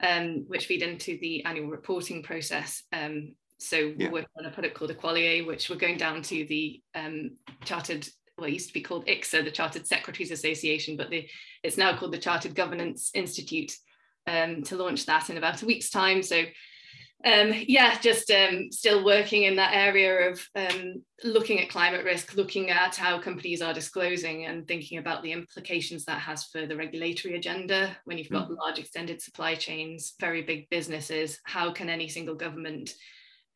um, 0.00 0.44
which 0.48 0.66
feed 0.66 0.82
into 0.82 1.18
the 1.20 1.44
annual 1.44 1.68
reporting 1.68 2.22
process. 2.22 2.82
Um, 2.92 3.34
so 3.58 3.76
yeah. 3.76 4.06
we're 4.06 4.12
working 4.12 4.28
on 4.38 4.46
a 4.46 4.50
product 4.50 4.74
called 4.74 4.90
Equalier, 4.92 5.46
which 5.46 5.68
we're 5.68 5.76
going 5.76 5.96
down 5.96 6.22
to 6.22 6.46
the 6.46 6.80
um, 6.94 7.32
chartered 7.64 8.06
well, 8.38 8.46
it 8.46 8.52
used 8.52 8.68
to 8.68 8.74
be 8.74 8.80
called 8.80 9.04
ICSA, 9.06 9.44
the 9.44 9.50
Chartered 9.50 9.84
Secretaries 9.84 10.30
Association, 10.30 10.96
but 10.96 11.10
the, 11.10 11.26
it's 11.64 11.76
now 11.76 11.96
called 11.96 12.12
the 12.12 12.18
Chartered 12.18 12.54
Governance 12.54 13.10
Institute 13.14 13.72
um, 14.28 14.62
to 14.64 14.76
launch 14.76 15.06
that 15.06 15.30
in 15.30 15.38
about 15.38 15.62
a 15.62 15.66
week's 15.66 15.90
time. 15.90 16.22
So 16.22 16.44
Um, 17.24 17.52
yeah, 17.66 17.98
just 17.98 18.30
um, 18.30 18.70
still 18.70 19.04
working 19.04 19.42
in 19.42 19.56
that 19.56 19.74
area 19.74 20.30
of 20.30 20.36
um, 20.54 21.02
looking 21.24 21.58
at 21.58 21.68
climate 21.68 22.04
risk, 22.04 22.36
looking 22.36 22.70
at 22.70 22.94
how 22.94 23.18
companies 23.18 23.60
are 23.60 23.74
disclosing 23.74 24.46
and 24.46 24.68
thinking 24.68 24.98
about 24.98 25.22
the 25.22 25.32
implications 25.32 26.04
that 26.04 26.20
has 26.20 26.44
for 26.44 26.66
the 26.66 26.76
regulatory 26.76 27.34
agenda. 27.34 27.96
When 28.04 28.18
you've 28.18 28.30
got 28.30 28.48
mm. 28.48 28.56
large 28.56 28.78
extended 28.78 29.20
supply 29.20 29.56
chains, 29.56 30.14
very 30.20 30.42
big 30.42 30.70
businesses, 30.70 31.40
how 31.42 31.72
can 31.72 31.88
any 31.88 32.08
single 32.08 32.36
government 32.36 32.94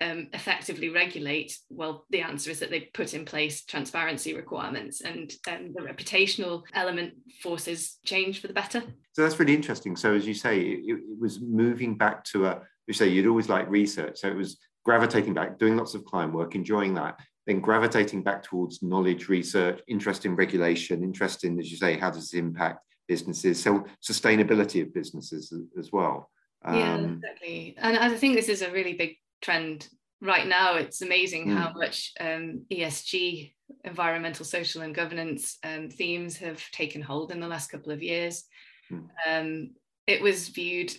um, 0.02 0.28
effectively 0.32 0.88
regulate? 0.88 1.56
Well, 1.70 2.04
the 2.10 2.20
answer 2.20 2.50
is 2.50 2.58
that 2.60 2.70
they 2.70 2.90
put 2.92 3.14
in 3.14 3.24
place 3.24 3.64
transparency 3.64 4.34
requirements 4.34 5.00
and 5.00 5.32
um, 5.48 5.72
the 5.74 5.82
reputational 5.82 6.62
element 6.74 7.14
forces 7.42 7.98
change 8.04 8.40
for 8.40 8.48
the 8.48 8.52
better. 8.52 8.82
So 9.12 9.22
that's 9.22 9.38
really 9.38 9.54
interesting. 9.54 9.96
So 9.96 10.14
as 10.14 10.26
you 10.26 10.34
say, 10.34 10.60
it, 10.60 10.80
it 10.84 11.00
was 11.20 11.40
moving 11.40 11.96
back 11.96 12.24
to 12.24 12.46
a 12.46 12.62
you 12.86 12.94
say 12.94 13.08
you'd 13.08 13.28
always 13.28 13.48
like 13.48 13.68
research. 13.70 14.18
So 14.18 14.28
it 14.28 14.36
was 14.36 14.58
gravitating 14.84 15.34
back, 15.34 15.58
doing 15.58 15.76
lots 15.76 15.94
of 15.94 16.04
client 16.04 16.32
work, 16.32 16.54
enjoying 16.54 16.94
that, 16.94 17.18
then 17.46 17.60
gravitating 17.60 18.22
back 18.22 18.42
towards 18.42 18.82
knowledge, 18.82 19.28
research, 19.28 19.80
interest 19.88 20.26
in 20.26 20.34
regulation, 20.36 21.02
interest 21.02 21.44
in, 21.44 21.58
as 21.58 21.70
you 21.70 21.76
say, 21.76 21.96
how 21.96 22.10
does 22.10 22.32
it 22.32 22.38
impact 22.38 22.80
businesses? 23.08 23.62
So 23.62 23.84
sustainability 24.02 24.82
of 24.82 24.92
businesses 24.92 25.52
as 25.78 25.92
well. 25.92 26.30
Um, 26.64 26.76
yeah, 26.76 26.98
exactly. 26.98 27.74
And 27.78 27.98
I 27.98 28.14
think 28.16 28.36
this 28.36 28.48
is 28.48 28.62
a 28.62 28.70
really 28.70 28.94
big 28.94 29.16
trend 29.42 29.88
right 30.22 30.46
now. 30.46 30.76
It's 30.76 31.02
amazing 31.02 31.48
mm. 31.48 31.56
how 31.56 31.72
much 31.74 32.12
um, 32.20 32.64
ESG, 32.72 33.52
environmental, 33.84 34.44
social, 34.44 34.82
and 34.82 34.94
governance 34.94 35.58
um, 35.64 35.90
themes 35.90 36.36
have 36.38 36.62
taken 36.70 37.02
hold 37.02 37.32
in 37.32 37.40
the 37.40 37.48
last 37.48 37.70
couple 37.70 37.92
of 37.92 38.02
years. 38.02 38.44
Mm. 38.90 39.70
it 40.06 40.20
was 40.20 40.48
viewed 40.48 40.92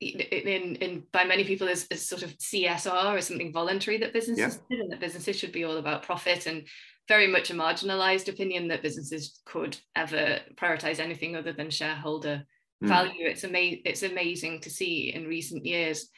in, 0.00 0.76
in 0.76 1.04
by 1.12 1.24
many 1.24 1.44
people 1.44 1.68
as, 1.68 1.86
as 1.90 2.06
sort 2.06 2.22
of 2.22 2.36
CSR 2.38 3.16
as 3.16 3.26
something 3.26 3.52
voluntary 3.52 3.98
that 3.98 4.12
businesses 4.12 4.58
yeah. 4.68 4.76
did 4.76 4.80
and 4.80 4.92
that 4.92 5.00
businesses 5.00 5.38
should 5.38 5.52
be 5.52 5.64
all 5.64 5.76
about 5.76 6.02
profit 6.02 6.46
and 6.46 6.66
very 7.08 7.26
much 7.26 7.50
a 7.50 7.54
marginalized 7.54 8.28
opinion 8.28 8.68
that 8.68 8.82
businesses 8.82 9.40
could 9.44 9.76
ever 9.96 10.38
prioritize 10.56 10.98
anything 10.98 11.36
other 11.36 11.52
than 11.52 11.70
shareholder 11.70 12.42
mm. 12.82 12.88
value. 12.88 13.26
It's 13.26 13.44
amazing 13.44 13.82
it's 13.84 14.02
amazing 14.02 14.60
to 14.60 14.70
see 14.70 15.12
in 15.14 15.26
recent 15.26 15.64
years 15.64 16.08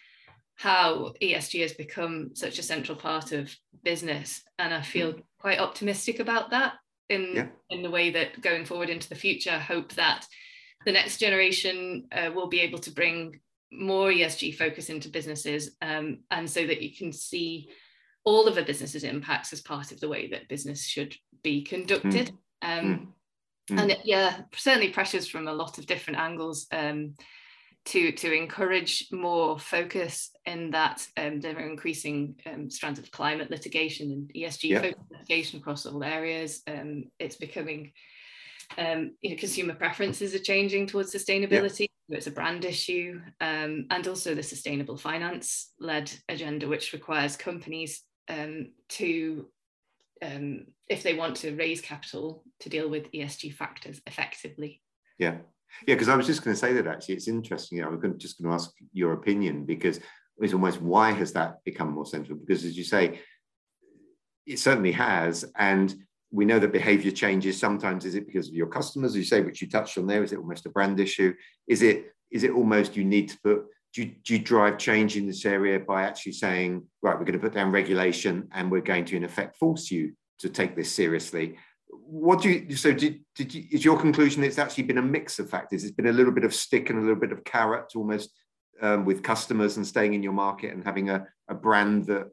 how 0.57 1.13
ESG 1.21 1.63
has 1.63 1.73
become 1.73 2.31
such 2.35 2.59
a 2.59 2.63
central 2.63 2.97
part 2.97 3.33
of 3.33 3.55
business. 3.83 4.43
And 4.59 4.73
I 4.73 4.83
feel 4.83 5.15
mm. 5.15 5.23
quite 5.39 5.59
optimistic 5.59 6.21
about 6.21 6.51
that 6.51 6.75
in, 7.09 7.33
yeah. 7.35 7.47
in 7.71 7.83
the 7.83 7.91
way 7.91 8.11
that 8.11 8.41
going 8.41 8.65
forward 8.65 8.91
into 8.91 9.09
the 9.09 9.15
future, 9.15 9.51
I 9.51 9.59
hope 9.59 9.93
that 9.95 10.27
the 10.85 10.93
next 10.93 11.19
generation 11.19 12.07
uh, 12.13 12.31
will 12.35 12.49
be 12.49 12.61
able 12.61 12.79
to 12.81 12.91
bring 12.91 13.41
more 13.73 14.11
ESG 14.11 14.55
focus 14.57 14.89
into 14.89 15.09
businesses 15.09 15.77
um, 15.83 16.21
and 16.31 16.49
so 16.49 16.65
that 16.67 16.83
you 16.83 16.95
can 16.95 17.13
see 17.13 17.69
all 18.25 18.47
of 18.47 18.57
a 18.57 18.63
business's 18.63 19.05
impacts 19.05 19.53
as 19.53 19.61
part 19.61 19.93
of 19.93 20.01
the 20.01 20.09
way 20.09 20.29
that 20.29 20.49
business 20.49 20.85
should 20.85 21.15
be 21.43 21.63
conducted. 21.63 22.31
Mm. 22.63 22.79
Um, 22.79 23.15
mm. 23.71 23.81
And 23.81 23.91
it, 23.91 24.01
yeah, 24.05 24.43
certainly 24.55 24.91
pressures 24.91 25.27
from 25.27 25.49
a 25.49 25.53
lot 25.53 25.79
of 25.79 25.87
different 25.87 26.21
angles 26.21 26.67
um, 26.73 27.15
to, 27.87 28.13
to 28.13 28.33
encourage 28.33 29.09
more 29.13 29.59
focus 29.59 30.31
in 30.47 30.71
that 30.71 31.07
um, 31.17 31.41
there 31.41 31.57
are 31.57 31.69
increasing 31.69 32.37
um, 32.47 32.71
strands 32.71 32.99
of 32.99 33.11
climate 33.11 33.51
litigation 33.51 34.11
and 34.11 34.33
ESG 34.35 34.71
yeah. 34.71 34.93
litigation 35.11 35.61
across 35.61 35.85
all 35.85 36.03
areas. 36.03 36.63
Um, 36.67 37.05
it's 37.19 37.37
becoming 37.37 37.93
um, 38.79 39.13
you 39.21 39.31
know, 39.31 39.37
consumer 39.37 39.75
preferences 39.75 40.35
are 40.35 40.39
changing 40.39 40.87
towards 40.87 41.15
sustainability. 41.15 41.87
Yeah. 42.09 42.17
It's 42.17 42.27
a 42.27 42.33
brand 42.33 42.65
issue, 42.65 43.21
um, 43.41 43.87
and 43.91 44.07
also 44.07 44.35
the 44.35 44.43
sustainable 44.43 44.97
finance-led 44.97 46.13
agenda, 46.29 46.69
which 46.69 46.93
requires 46.93 47.37
companies 47.37 48.03
um, 48.29 48.73
to, 48.91 49.49
um, 50.23 50.67
if 50.89 51.03
they 51.03 51.15
want 51.15 51.37
to 51.37 51.57
raise 51.57 51.81
capital, 51.81 52.45
to 52.61 52.69
deal 52.69 52.91
with 52.91 53.11
ESG 53.13 53.55
factors 53.55 54.01
effectively. 54.07 54.83
Yeah, 55.19 55.39
yeah. 55.87 55.95
Because 55.95 56.09
I 56.09 56.17
was 56.17 56.27
just 56.27 56.43
going 56.43 56.55
to 56.55 56.61
say 56.61 56.73
that 56.75 56.87
actually, 56.87 57.17
it's 57.17 57.29
interesting. 57.29 57.83
I'm 57.83 58.19
just 58.19 58.41
going 58.41 58.51
to 58.51 58.55
ask 58.55 58.71
your 58.93 59.13
opinion 59.13 59.65
because 59.65 60.01
it's 60.39 60.53
almost 60.53 60.81
why 60.81 61.13
has 61.13 61.33
that 61.33 61.63
become 61.65 61.93
more 61.93 62.07
central? 62.07 62.39
Because 62.39 62.65
as 62.65 62.77
you 62.77 62.85
say, 62.85 63.21
it 64.47 64.59
certainly 64.59 64.93
has, 64.93 65.45
and 65.57 65.95
we 66.35 66.45
know 66.45 66.59
that 66.59 66.73
behavior 66.73 67.13
changes 67.13 67.59
sometimes 67.59 68.05
is 68.05 68.17
it 68.17 68.27
because 68.27 68.49
of 68.49 68.55
your 68.55 68.67
customers 68.67 69.13
as 69.13 69.17
you 69.17 69.25
say 69.25 69.41
which 69.41 69.63
you 69.63 69.69
touched 69.69 69.97
on 69.97 70.07
there 70.07 70.25
is 70.25 70.33
it 70.33 70.39
almost 70.39 70.67
a 70.67 70.71
brand 70.71 70.99
issue 70.99 71.33
is 71.69 71.81
it 71.81 72.13
is 72.33 72.43
it 72.43 72.51
almost 72.51 72.97
you 72.97 73.05
need 73.05 73.29
to 73.29 73.39
put 73.45 73.65
do 73.95 74.03
you, 74.03 74.15
do 74.25 74.33
you 74.35 74.41
drive 74.41 74.77
change 74.77 75.17
in 75.17 75.27
this 75.29 75.45
area 75.45 75.79
by 75.79 76.03
actually 76.03 76.33
saying 76.33 76.85
right 77.03 77.17
we're 77.17 77.25
going 77.25 77.39
to 77.39 77.47
put 77.47 77.55
down 77.55 77.71
regulation 77.71 78.49
and 78.53 78.69
we're 78.71 78.81
going 78.81 79.05
to 79.05 79.17
in 79.17 79.25
effect 79.25 79.57
force 79.57 79.91
you 79.91 80.13
to 80.41 80.49
take 80.49 80.75
this 80.75 80.93
seriously 80.93 81.57
what 81.89 82.43
do 82.43 82.51
you 82.51 82.77
so 82.77 82.93
did, 82.93 83.21
did 83.35 83.55
you, 83.55 83.65
is 83.71 83.85
your 83.85 83.99
conclusion 83.99 84.43
it's 84.43 84.59
actually 84.59 84.85
been 84.85 84.99
a 84.99 85.03
mix 85.03 85.39
of 85.39 85.49
factors 85.49 85.85
it's 85.85 85.95
been 85.95 86.09
a 86.09 86.13
little 86.13 86.33
bit 86.33 86.45
of 86.45 86.55
stick 86.55 86.91
and 86.91 86.99
a 86.99 87.03
little 87.03 87.17
bit 87.17 87.33
of 87.33 87.45
carrot 87.45 87.93
almost 87.95 88.31
um, 88.81 89.05
with 89.05 89.23
customers 89.23 89.77
and 89.77 89.87
staying 89.87 90.15
in 90.15 90.23
your 90.23 90.33
market 90.33 90.73
and 90.73 90.85
having 90.85 91.11
a, 91.11 91.27
a 91.49 91.55
brand 91.55 92.07
that 92.07 92.31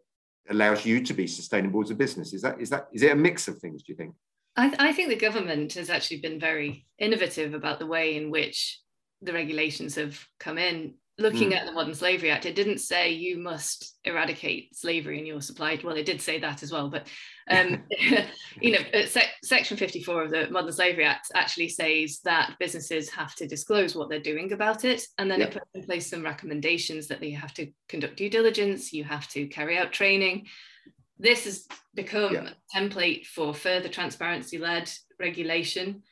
allows 0.49 0.85
you 0.85 1.01
to 1.03 1.13
be 1.13 1.27
sustainable 1.27 1.81
as 1.81 1.91
a 1.91 1.95
business. 1.95 2.33
Is 2.33 2.41
that 2.41 2.59
is 2.59 2.69
that 2.69 2.87
is 2.93 3.03
it 3.03 3.11
a 3.11 3.15
mix 3.15 3.47
of 3.47 3.57
things? 3.59 3.83
Do 3.83 3.91
you 3.91 3.97
think? 3.97 4.15
I, 4.55 4.73
I 4.79 4.93
think 4.93 5.09
the 5.09 5.15
government 5.15 5.73
has 5.73 5.89
actually 5.89 6.19
been 6.19 6.39
very 6.39 6.85
innovative 6.99 7.53
about 7.53 7.79
the 7.79 7.85
way 7.85 8.17
in 8.17 8.31
which 8.31 8.79
the 9.21 9.33
regulations 9.33 9.95
have 9.95 10.19
come 10.39 10.57
in. 10.57 10.95
Looking 11.17 11.51
mm. 11.51 11.55
at 11.55 11.65
the 11.65 11.73
Modern 11.73 11.93
Slavery 11.93 12.31
Act, 12.31 12.45
it 12.45 12.55
didn't 12.55 12.79
say 12.79 13.11
you 13.11 13.37
must 13.37 13.97
eradicate 14.05 14.75
slavery 14.75 15.19
in 15.19 15.25
your 15.25 15.41
supply. 15.41 15.77
Well, 15.83 15.95
it 15.95 16.05
did 16.05 16.21
say 16.21 16.39
that 16.39 16.63
as 16.63 16.71
well, 16.71 16.89
but 16.89 17.07
um, 17.49 17.83
you 18.61 18.71
know, 18.71 18.79
uh, 18.93 19.05
sec- 19.05 19.35
Section 19.43 19.77
54 19.77 20.23
of 20.23 20.31
the 20.31 20.49
Modern 20.49 20.71
Slavery 20.71 21.05
Act 21.05 21.27
actually 21.35 21.67
says 21.67 22.21
that 22.23 22.55
businesses 22.59 23.09
have 23.09 23.35
to 23.35 23.47
disclose 23.47 23.95
what 23.95 24.09
they're 24.09 24.19
doing 24.19 24.53
about 24.53 24.85
it, 24.85 25.03
and 25.17 25.29
then 25.29 25.41
yep. 25.41 25.49
it 25.49 25.53
puts 25.53 25.69
in 25.75 25.83
place 25.83 26.09
some 26.09 26.23
recommendations 26.23 27.07
that 27.07 27.19
they 27.19 27.31
have 27.31 27.53
to 27.55 27.67
conduct 27.89 28.17
due 28.17 28.29
diligence, 28.29 28.93
you 28.93 29.03
have 29.03 29.27
to 29.29 29.47
carry 29.47 29.77
out 29.77 29.91
training. 29.91 30.47
This 31.19 31.43
has 31.43 31.67
become 31.93 32.33
yep. 32.33 32.47
a 32.47 32.77
template 32.79 33.25
for 33.27 33.53
further 33.53 33.89
transparency-led 33.89 34.89
regulation, 35.19 36.03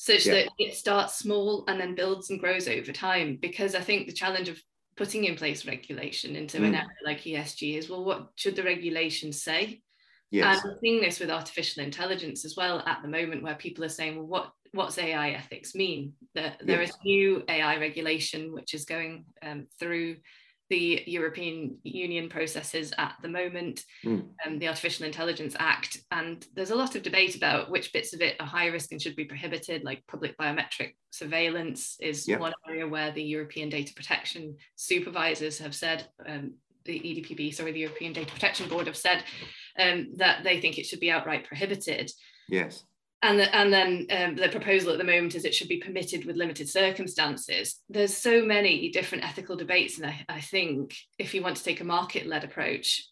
such 0.00 0.26
yep. 0.26 0.46
that 0.46 0.52
it 0.64 0.76
starts 0.76 1.18
small 1.18 1.64
and 1.66 1.80
then 1.80 1.96
builds 1.96 2.30
and 2.30 2.38
grows 2.38 2.68
over 2.68 2.92
time. 2.92 3.36
Because 3.42 3.74
I 3.74 3.80
think 3.80 4.06
the 4.06 4.12
challenge 4.12 4.48
of 4.48 4.62
putting 4.96 5.24
in 5.24 5.34
place 5.34 5.66
regulation 5.66 6.36
into 6.36 6.58
mm. 6.58 6.68
an 6.68 6.76
area 6.76 6.88
like 7.04 7.22
ESG 7.22 7.76
is 7.76 7.90
well, 7.90 8.04
what 8.04 8.28
should 8.36 8.54
the 8.54 8.62
regulation 8.62 9.32
say? 9.32 9.82
Yes. 10.30 10.62
And 10.62 10.70
we're 10.70 10.78
seeing 10.80 11.00
this 11.00 11.18
with 11.18 11.32
artificial 11.32 11.82
intelligence 11.82 12.44
as 12.44 12.54
well 12.56 12.78
at 12.86 13.02
the 13.02 13.08
moment, 13.08 13.42
where 13.42 13.56
people 13.56 13.82
are 13.82 13.88
saying, 13.88 14.16
well, 14.16 14.26
what 14.26 14.52
what's 14.72 14.98
AI 14.98 15.30
ethics 15.30 15.74
mean? 15.74 16.12
That 16.36 16.62
there 16.64 16.80
yes. 16.80 16.90
is 16.90 16.96
new 17.04 17.42
AI 17.48 17.78
regulation 17.78 18.52
which 18.52 18.74
is 18.74 18.84
going 18.84 19.24
um, 19.42 19.66
through 19.80 20.18
the 20.70 21.02
European 21.06 21.78
Union 21.82 22.28
processes 22.28 22.92
at 22.98 23.14
the 23.22 23.28
moment, 23.28 23.84
mm. 24.04 24.24
um, 24.46 24.58
the 24.58 24.68
Artificial 24.68 25.06
Intelligence 25.06 25.56
Act, 25.58 25.98
and 26.10 26.46
there's 26.54 26.70
a 26.70 26.76
lot 26.76 26.94
of 26.94 27.02
debate 27.02 27.36
about 27.36 27.70
which 27.70 27.92
bits 27.92 28.12
of 28.12 28.20
it 28.20 28.36
are 28.40 28.46
high 28.46 28.66
risk 28.66 28.92
and 28.92 29.00
should 29.00 29.16
be 29.16 29.24
prohibited, 29.24 29.84
like 29.84 30.06
public 30.06 30.36
biometric 30.36 30.94
surveillance 31.10 31.96
is 32.00 32.28
yep. 32.28 32.40
one 32.40 32.52
area 32.68 32.86
where 32.86 33.10
the 33.12 33.22
European 33.22 33.68
data 33.68 33.92
protection 33.94 34.56
supervisors 34.76 35.58
have 35.58 35.74
said 35.74 36.06
um, 36.26 36.52
the 36.84 36.98
EDPB, 36.98 37.54
sorry, 37.54 37.72
the 37.72 37.80
European 37.80 38.12
Data 38.12 38.32
Protection 38.32 38.68
Board 38.68 38.86
have 38.86 38.96
said 38.96 39.22
um, 39.78 40.08
that 40.16 40.42
they 40.42 40.60
think 40.60 40.78
it 40.78 40.86
should 40.86 41.00
be 41.00 41.10
outright 41.10 41.46
prohibited. 41.46 42.10
Yes. 42.48 42.84
And, 43.20 43.40
the, 43.40 43.54
and 43.54 43.72
then 43.72 44.06
um, 44.10 44.36
the 44.36 44.48
proposal 44.48 44.92
at 44.92 44.98
the 44.98 45.04
moment 45.04 45.34
is 45.34 45.44
it 45.44 45.54
should 45.54 45.68
be 45.68 45.80
permitted 45.80 46.24
with 46.24 46.36
limited 46.36 46.68
circumstances. 46.68 47.80
There's 47.88 48.16
so 48.16 48.44
many 48.44 48.90
different 48.90 49.24
ethical 49.24 49.56
debates, 49.56 49.98
and 49.98 50.06
I, 50.06 50.24
I 50.28 50.40
think 50.40 50.94
if 51.18 51.34
you 51.34 51.42
want 51.42 51.56
to 51.56 51.64
take 51.64 51.80
a 51.80 51.84
market-led 51.84 52.44
approach, 52.44 53.02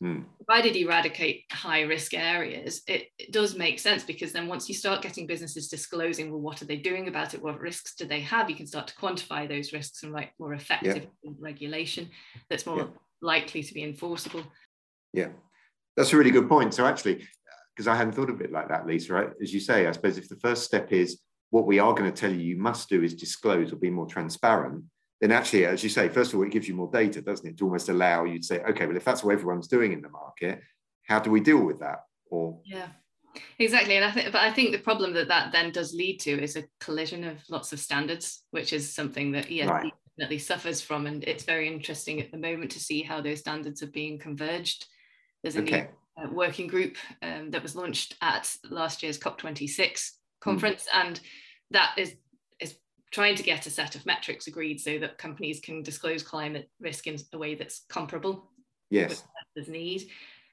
Hmm. 0.00 0.20
Provided 0.46 0.76
you 0.76 0.86
eradicate 0.86 1.44
high 1.50 1.80
risk 1.80 2.14
areas, 2.14 2.82
it, 2.86 3.08
it, 3.18 3.32
does 3.32 3.56
make 3.56 3.80
sense 3.80 4.04
because 4.04 4.30
then 4.30 4.46
once 4.46 4.68
you 4.68 4.74
start 4.74 5.02
getting 5.02 5.26
businesses 5.26 5.66
disclosing, 5.66 6.30
well, 6.30 6.40
what 6.40 6.62
are 6.62 6.66
they 6.66 6.76
doing 6.76 7.08
about 7.08 7.34
it? 7.34 7.42
What 7.42 7.60
risks 7.60 7.96
do 7.96 8.04
they 8.04 8.20
have? 8.20 8.48
You 8.48 8.54
can 8.54 8.68
start 8.68 8.86
to 8.88 8.94
quantify 8.94 9.48
those 9.48 9.72
risks 9.72 10.04
and 10.04 10.12
write 10.12 10.30
more 10.38 10.54
effective 10.54 11.08
yeah. 11.24 11.32
regulation 11.40 12.10
that's 12.48 12.64
more 12.64 12.78
yeah. 12.78 12.86
likely 13.22 13.60
to 13.64 13.74
be 13.74 13.82
enforceable. 13.82 14.44
Yeah, 15.12 15.30
that's 15.96 16.12
a 16.12 16.16
really 16.16 16.30
good 16.30 16.48
point. 16.48 16.74
So 16.74 16.86
actually, 16.86 17.26
because 17.78 17.86
I 17.86 17.94
hadn't 17.94 18.14
thought 18.14 18.28
of 18.28 18.40
it 18.40 18.50
like 18.50 18.66
that, 18.70 18.88
Lisa, 18.88 19.12
right? 19.12 19.30
As 19.40 19.54
you 19.54 19.60
say, 19.60 19.86
I 19.86 19.92
suppose 19.92 20.18
if 20.18 20.28
the 20.28 20.34
first 20.34 20.64
step 20.64 20.90
is 20.90 21.20
what 21.50 21.64
we 21.64 21.78
are 21.78 21.94
going 21.94 22.12
to 22.12 22.20
tell 22.20 22.32
you 22.32 22.40
you 22.40 22.56
must 22.56 22.88
do 22.88 23.04
is 23.04 23.14
disclose 23.14 23.72
or 23.72 23.76
be 23.76 23.88
more 23.88 24.04
transparent, 24.04 24.82
then 25.20 25.30
actually, 25.30 25.64
as 25.64 25.84
you 25.84 25.88
say, 25.88 26.08
first 26.08 26.32
of 26.32 26.40
all, 26.40 26.44
it 26.44 26.50
gives 26.50 26.66
you 26.66 26.74
more 26.74 26.90
data, 26.92 27.22
doesn't 27.22 27.48
it? 27.48 27.56
To 27.58 27.66
almost 27.66 27.88
allow 27.88 28.24
you 28.24 28.38
to 28.38 28.44
say, 28.44 28.60
okay, 28.62 28.84
well, 28.84 28.96
if 28.96 29.04
that's 29.04 29.22
what 29.22 29.32
everyone's 29.32 29.68
doing 29.68 29.92
in 29.92 30.02
the 30.02 30.08
market, 30.08 30.60
how 31.06 31.20
do 31.20 31.30
we 31.30 31.38
deal 31.38 31.64
with 31.64 31.78
that? 31.78 32.00
Or 32.32 32.58
yeah, 32.64 32.88
exactly. 33.60 33.94
And 33.94 34.04
I 34.04 34.10
think, 34.10 34.32
but 34.32 34.42
I 34.42 34.50
think 34.50 34.72
the 34.72 34.78
problem 34.78 35.12
that 35.12 35.28
that 35.28 35.52
then 35.52 35.70
does 35.70 35.94
lead 35.94 36.18
to 36.22 36.32
is 36.32 36.56
a 36.56 36.64
collision 36.80 37.22
of 37.22 37.38
lots 37.48 37.72
of 37.72 37.78
standards, 37.78 38.42
which 38.50 38.72
is 38.72 38.92
something 38.92 39.30
that 39.32 39.46
ESG 39.46 39.68
right. 39.68 39.92
definitely 40.18 40.38
suffers 40.38 40.80
from. 40.80 41.06
And 41.06 41.22
it's 41.22 41.44
very 41.44 41.68
interesting 41.68 42.20
at 42.20 42.32
the 42.32 42.38
moment 42.38 42.72
to 42.72 42.80
see 42.80 43.02
how 43.02 43.20
those 43.20 43.38
standards 43.38 43.84
are 43.84 43.92
being 43.92 44.18
converged. 44.18 44.84
There's 45.44 45.54
a 45.54 45.62
okay. 45.62 45.90
Uh, 46.20 46.28
working 46.30 46.66
group 46.66 46.96
um, 47.22 47.50
that 47.50 47.62
was 47.62 47.76
launched 47.76 48.16
at 48.20 48.54
last 48.70 49.02
year's 49.02 49.18
COP26 49.18 50.12
conference, 50.40 50.86
mm. 50.92 51.06
and 51.06 51.20
that 51.70 51.92
is 51.96 52.16
is 52.60 52.76
trying 53.10 53.36
to 53.36 53.42
get 53.42 53.66
a 53.66 53.70
set 53.70 53.94
of 53.94 54.06
metrics 54.06 54.46
agreed 54.46 54.80
so 54.80 54.98
that 54.98 55.18
companies 55.18 55.60
can 55.60 55.82
disclose 55.82 56.22
climate 56.22 56.68
risk 56.80 57.06
in 57.06 57.16
a 57.32 57.38
way 57.38 57.54
that's 57.54 57.84
comparable. 57.88 58.50
Yes, 58.90 59.24
there's 59.54 59.68
need, 59.68 60.08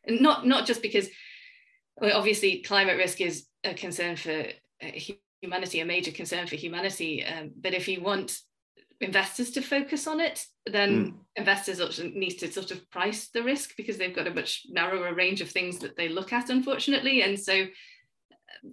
and 0.06 0.22
not 0.22 0.46
not 0.46 0.66
just 0.66 0.82
because 0.82 1.08
well, 2.00 2.18
obviously 2.18 2.60
climate 2.60 2.98
risk 2.98 3.22
is 3.22 3.46
a 3.64 3.74
concern 3.74 4.16
for 4.16 4.46
uh, 4.84 4.92
humanity, 5.42 5.80
a 5.80 5.86
major 5.86 6.12
concern 6.12 6.48
for 6.48 6.56
humanity. 6.56 7.24
Um, 7.24 7.52
but 7.60 7.74
if 7.74 7.88
you 7.88 8.02
want 8.02 8.40
investors 9.02 9.52
to 9.52 9.62
focus 9.62 10.08
on 10.08 10.20
it, 10.20 10.46
then 10.66 11.06
mm. 11.06 11.14
investors 11.36 12.00
need 12.14 12.36
to 12.36 12.52
sort 12.52 12.72
of 12.72 12.90
price 12.90 13.30
the 13.30 13.44
risk 13.44 13.76
because 13.76 13.98
they've 13.98 14.16
got 14.16 14.28
a 14.28 14.34
much 14.34 14.66
narrower 14.70 15.14
range 15.14 15.42
of 15.42 15.50
things 15.50 15.80
that 15.80 15.98
they 15.98 16.10
look 16.10 16.32
at, 16.34 16.50
unfortunately. 16.50 17.22
And 17.22 17.40
so 17.40 17.66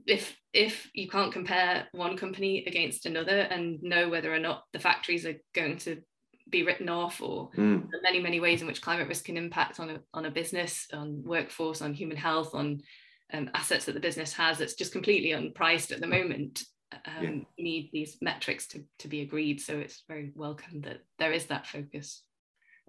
if 0.06 0.38
if 0.52 0.90
you 0.94 1.08
can't 1.08 1.32
compare 1.32 1.88
one 1.92 2.16
company 2.16 2.64
against 2.66 3.06
another 3.06 3.40
and 3.40 3.82
know 3.82 4.08
whether 4.08 4.32
or 4.32 4.38
not 4.38 4.64
the 4.72 4.78
factories 4.78 5.26
are 5.26 5.40
going 5.54 5.76
to 5.78 6.00
be 6.50 6.62
written 6.62 6.88
off 6.88 7.20
or 7.22 7.50
mm. 7.56 7.84
many 8.02 8.20
many 8.20 8.40
ways 8.40 8.60
in 8.60 8.66
which 8.66 8.82
climate 8.82 9.08
risk 9.08 9.24
can 9.24 9.36
impact 9.36 9.80
on 9.80 9.90
a, 9.90 10.00
on 10.12 10.26
a 10.26 10.30
business 10.30 10.86
on 10.92 11.22
workforce 11.24 11.80
on 11.80 11.94
human 11.94 12.16
health 12.16 12.54
on 12.54 12.80
um, 13.32 13.48
assets 13.54 13.86
that 13.86 13.92
the 13.92 14.00
business 14.00 14.32
has 14.34 14.58
that's 14.58 14.74
just 14.74 14.92
completely 14.92 15.30
unpriced 15.30 15.92
at 15.92 16.00
the 16.00 16.06
moment 16.06 16.62
um, 17.06 17.46
yeah. 17.56 17.64
need 17.64 17.90
these 17.92 18.16
metrics 18.20 18.66
to, 18.68 18.84
to 18.98 19.08
be 19.08 19.20
agreed 19.22 19.60
so 19.60 19.78
it's 19.78 20.02
very 20.08 20.32
welcome 20.34 20.80
that 20.82 21.00
there 21.18 21.32
is 21.32 21.46
that 21.46 21.66
focus 21.66 22.22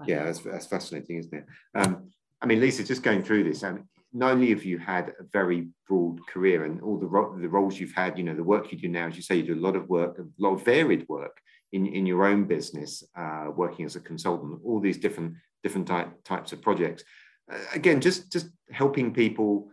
yeah 0.05 0.23
that's, 0.23 0.39
that's 0.39 0.65
fascinating 0.65 1.17
isn't 1.17 1.33
it 1.33 1.45
um, 1.75 2.09
i 2.41 2.45
mean 2.45 2.59
lisa 2.59 2.83
just 2.83 3.03
going 3.03 3.23
through 3.23 3.43
this 3.43 3.63
um, 3.63 3.87
not 4.13 4.33
only 4.33 4.51
have 4.51 4.63
you 4.63 4.77
had 4.77 5.09
a 5.19 5.23
very 5.31 5.67
broad 5.87 6.19
career 6.27 6.65
and 6.65 6.81
all 6.81 6.99
the, 6.99 7.07
ro- 7.07 7.35
the 7.37 7.49
roles 7.49 7.79
you've 7.79 7.93
had, 7.93 8.17
you 8.17 8.23
know, 8.23 8.35
the 8.35 8.43
work 8.43 8.71
you 8.71 8.77
do 8.77 8.87
now, 8.87 9.07
as 9.07 9.15
you 9.15 9.23
say, 9.23 9.35
you 9.35 9.43
do 9.43 9.55
a 9.55 9.65
lot 9.65 9.75
of 9.75 9.89
work, 9.89 10.19
a 10.19 10.25
lot 10.37 10.53
of 10.53 10.63
varied 10.63 11.07
work 11.09 11.41
in, 11.73 11.87
in 11.87 12.05
your 12.05 12.25
own 12.25 12.45
business, 12.45 13.03
uh, 13.17 13.47
working 13.55 13.85
as 13.85 13.95
a 13.95 13.99
consultant, 13.99 14.59
all 14.63 14.79
these 14.79 14.99
different 14.99 15.33
different 15.63 15.87
type, 15.87 16.11
types 16.23 16.51
of 16.51 16.61
projects. 16.61 17.03
Uh, 17.51 17.57
again, 17.73 17.99
just 17.99 18.31
just 18.31 18.49
helping 18.71 19.13
people. 19.13 19.69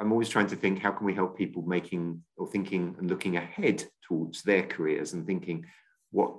I'm 0.00 0.12
always 0.12 0.28
trying 0.28 0.48
to 0.48 0.56
think 0.56 0.80
how 0.80 0.92
can 0.92 1.06
we 1.06 1.14
help 1.14 1.36
people 1.36 1.62
making 1.62 2.22
or 2.36 2.46
thinking 2.46 2.94
and 2.98 3.08
looking 3.08 3.36
ahead 3.36 3.84
towards 4.06 4.42
their 4.42 4.62
careers 4.62 5.12
and 5.12 5.26
thinking 5.26 5.66
what 6.10 6.34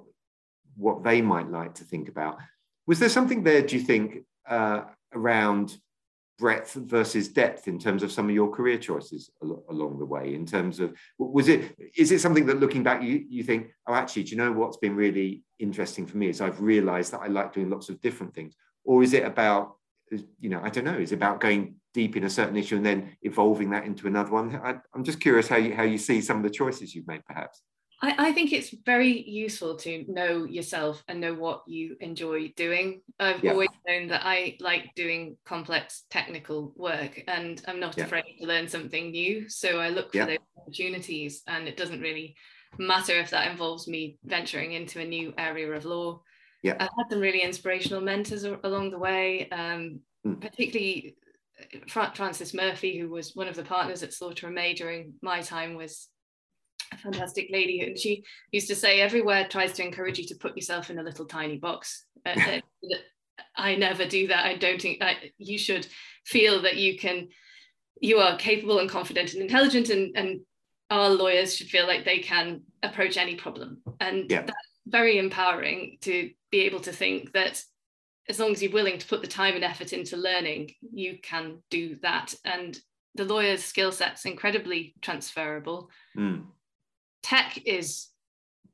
what 0.78 1.04
they 1.04 1.22
might 1.22 1.50
like 1.50 1.74
to 1.76 1.84
think 1.84 2.10
about. 2.10 2.38
Was 2.86 3.00
there 3.00 3.10
something 3.10 3.44
there? 3.44 3.62
Do 3.62 3.78
you 3.78 3.82
think 3.82 4.26
uh, 4.48 4.82
around 5.14 5.78
breadth 6.38 6.74
versus 6.74 7.30
depth 7.30 7.68
in 7.68 7.80
terms 7.80 8.04
of 8.04 8.12
some 8.12 8.28
of 8.28 8.36
your 8.36 8.52
career 8.52 8.78
choices 8.78 9.30
al- 9.42 9.64
along 9.70 9.98
the 9.98 10.06
way 10.06 10.34
in 10.34 10.46
terms 10.46 10.82
of 10.82 10.94
was 11.18 11.48
it 11.48 11.74
is 11.98 12.12
it 12.12 12.20
something 12.20 12.46
that 12.46 12.60
looking 12.60 12.84
back 12.84 13.02
you 13.02 13.24
you 13.30 13.42
think 13.42 13.72
oh 13.88 13.94
actually 13.94 14.24
do 14.24 14.32
you 14.32 14.38
know 14.38 14.52
what's 14.52 14.76
been 14.76 14.98
really 14.98 15.44
interesting 15.60 16.06
for 16.06 16.18
me 16.18 16.28
is 16.28 16.42
i've 16.42 16.60
realized 16.60 17.14
that 17.14 17.22
i 17.22 17.28
like 17.28 17.54
doing 17.54 17.70
lots 17.70 17.88
of 17.88 18.02
different 18.02 18.34
things 18.34 18.54
or 18.84 19.02
is 19.02 19.14
it 19.14 19.24
about 19.24 19.78
you 20.12 20.50
know 20.50 20.60
i 20.62 20.70
don't 20.70 20.84
know 20.84 20.98
is 20.98 21.14
it 21.14 21.16
about 21.16 21.40
going 21.40 21.76
deep 21.96 22.18
in 22.18 22.26
a 22.26 22.30
certain 22.30 22.58
issue 22.58 22.76
and 22.76 22.86
then 22.86 23.16
evolving 23.24 23.70
that 23.70 23.86
into 23.86 24.06
another 24.06 24.30
one 24.30 24.54
I, 24.64 24.76
i'm 24.94 25.04
just 25.04 25.22
curious 25.22 25.48
how 25.48 25.56
you 25.56 25.74
how 25.74 25.84
you 25.84 25.98
see 25.98 26.22
some 26.22 26.38
of 26.38 26.44
the 26.44 26.50
choices 26.50 26.94
you've 26.94 27.08
made 27.08 27.26
perhaps 27.26 27.62
I, 28.02 28.28
I, 28.28 28.32
think 28.34 28.52
it's 28.52 28.76
very 28.86 29.22
useful 29.22 29.78
to 29.78 30.04
know 30.10 30.44
yourself 30.44 31.02
and 31.08 31.22
know 31.22 31.34
what 31.34 31.64
you 31.66 31.96
enjoy 32.02 32.52
doing. 32.58 33.02
I've 33.22 33.42
yeah. 33.42 33.52
always 33.52 33.70
known 33.88 34.10
that 34.10 34.24
I 34.26 34.58
like 34.60 34.94
doing 34.96 35.38
complex 35.46 36.04
technical 36.10 36.74
work 36.76 37.24
and 37.30 37.62
I'm 37.70 37.80
not 37.80 37.98
yeah. 37.98 38.04
afraid 38.04 38.26
to 38.40 38.46
learn 38.46 38.68
something 38.68 39.12
new. 39.12 39.48
So 39.48 39.80
I 39.80 39.90
look 39.90 40.12
for 40.12 40.18
yeah. 40.18 40.26
those 40.26 40.38
opportunities 40.58 41.42
and 41.48 41.70
it 41.70 41.78
doesn't 41.78 42.02
really 42.02 42.36
matter 42.78 43.14
if 43.14 43.30
that 43.30 43.50
involves 43.50 43.88
me 43.88 44.18
venturing 44.26 44.74
into 44.74 45.00
a 45.00 45.06
new 45.06 45.34
area 45.38 45.72
of 45.72 45.86
law. 45.86 46.22
Yeah. 46.64 46.74
I've 46.74 46.90
had 46.98 47.10
some 47.10 47.22
really 47.22 47.44
inspirational 47.44 48.02
mentors 48.02 48.44
along 48.44 48.92
the 48.92 49.00
way, 49.00 49.50
um, 49.52 50.02
mm. 50.28 50.42
particularly 50.42 51.16
uh, 51.60 52.10
Frances 52.14 52.54
Murphy, 52.54 52.98
who 52.98 53.10
was 53.10 53.36
one 53.36 53.48
of 53.48 53.56
the 53.56 53.64
partners 53.64 54.04
at 54.04 54.14
Slaughter 54.14 54.48
and 54.48 54.56
May 54.56 54.74
during 54.74 55.14
my 55.22 55.42
time, 55.42 55.76
was 55.76 56.08
a 56.92 56.98
fantastic 56.98 57.50
lady. 57.52 57.82
And 57.82 57.98
she 57.98 58.24
used 58.52 58.68
to 58.68 58.76
say 58.76 59.02
everywhere 59.02 59.48
tries 59.48 59.74
to 59.74 59.86
encourage 59.86 60.20
you 60.20 60.26
to 60.28 60.36
put 60.36 60.56
yourself 60.56 60.90
in 60.90 61.00
a 61.00 61.04
little 61.04 61.26
tiny 61.26 61.58
box. 61.58 62.06
Uh, 62.26 62.60
i 63.58 63.76
never 63.76 64.06
do 64.06 64.28
that. 64.28 64.46
I 64.46 64.56
don't 64.56 64.82
think 64.82 65.02
I, 65.02 65.32
you 65.38 65.58
should 65.58 65.88
feel 66.26 66.62
that 66.64 66.78
you 66.78 66.98
can 66.98 67.28
you 68.02 68.18
are 68.20 68.38
capable 68.38 68.80
and 68.80 68.90
confident 68.90 69.34
and 69.34 69.42
intelligent 69.42 69.90
and, 69.90 70.16
and 70.16 70.42
our 70.90 71.10
lawyers 71.10 71.56
should 71.56 71.68
feel 71.68 71.88
like 71.88 72.06
they 72.06 72.20
can 72.20 72.62
approach 72.84 73.18
any 73.18 73.36
problem. 73.36 73.82
And 74.00 74.30
yeah. 74.30 74.42
that's 74.42 74.58
very 74.86 75.18
empowering 75.18 75.98
to 76.02 76.30
be 76.52 76.62
able 76.62 76.82
to 76.82 76.92
think 76.92 77.32
that 77.34 77.64
as 78.30 78.40
long 78.40 78.52
as 78.52 78.62
you're 78.62 78.72
willing 78.72 78.98
to 78.98 79.08
put 79.08 79.22
the 79.22 79.28
time 79.28 79.56
and 79.56 79.64
effort 79.64 79.94
into 79.94 80.18
learning 80.18 80.72
you 80.94 81.18
can 81.22 81.58
do 81.70 81.96
that. 82.02 82.34
And 82.44 82.78
the 83.16 83.26
lawyer's 83.26 83.64
skill 83.64 83.92
set's 83.92 84.26
incredibly 84.26 84.94
transferable. 85.02 85.90
Mm 86.18 86.46
tech 87.26 87.60
is 87.66 88.10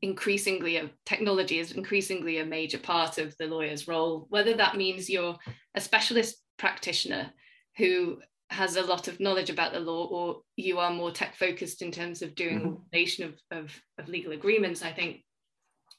increasingly 0.02 0.76
a 0.76 0.90
technology 1.06 1.58
is 1.60 1.72
increasingly 1.72 2.40
a 2.40 2.46
major 2.46 2.78
part 2.78 3.18
of 3.18 3.34
the 3.38 3.46
lawyer's 3.46 3.88
role 3.88 4.26
whether 4.30 4.54
that 4.54 4.76
means 4.76 5.10
you're 5.10 5.38
a 5.76 5.80
specialist 5.80 6.36
practitioner 6.58 7.32
who 7.78 8.18
has 8.50 8.76
a 8.76 8.82
lot 8.82 9.08
of 9.08 9.22
knowledge 9.22 9.50
about 9.50 9.72
the 9.72 9.80
law 9.80 10.06
or 10.08 10.42
you 10.58 10.80
are 10.80 10.92
more 10.92 11.12
tech 11.12 11.34
focused 11.38 11.82
in 11.82 11.92
terms 11.92 12.22
of 12.22 12.36
doing 12.36 12.60
mm-hmm. 12.94 13.24
of, 13.24 13.34
of, 13.52 13.72
of, 13.98 14.10
legal 14.10 14.34
agreements 14.34 14.84
i 14.84 14.92
think 14.92 15.24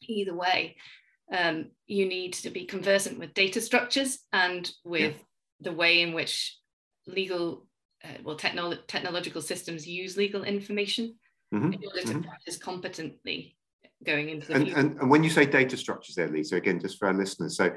either 0.03 0.35
way 0.35 0.77
um, 1.31 1.67
you 1.87 2.07
need 2.07 2.35
to 2.35 2.51
be 2.51 2.65
conversant 2.65 3.19
with 3.19 3.35
data 3.35 3.61
structures 3.61 4.19
and 4.33 4.71
with 4.85 5.15
yeah. 5.15 5.23
the 5.61 5.73
way 5.73 6.03
in 6.03 6.13
which 6.13 6.59
legal 7.07 7.67
uh, 8.05 8.19
well 8.25 8.37
technolo- 8.37 8.87
technological 8.87 9.43
systems 9.43 9.87
use 9.87 10.17
legal 10.17 10.45
information 10.45 11.15
mm-hmm. 11.55 11.73
in 11.73 11.81
order 11.87 12.01
to 12.01 12.09
mm-hmm. 12.09 12.23
practice 12.23 12.57
competently 12.57 13.57
going 14.05 14.29
into 14.29 14.49
the 14.49 14.55
and, 14.55 14.69
and, 14.69 15.01
and, 15.01 15.11
when 15.11 15.23
you 15.23 15.31
say 15.31 15.47
data 15.47 15.77
structures 15.77 16.17
there, 16.17 16.29
Lisa, 16.29 16.57
again, 16.57 16.81
just 16.81 16.99
for 16.99 17.07
our 17.07 17.15
listeners, 17.15 17.57
so 17.57 17.71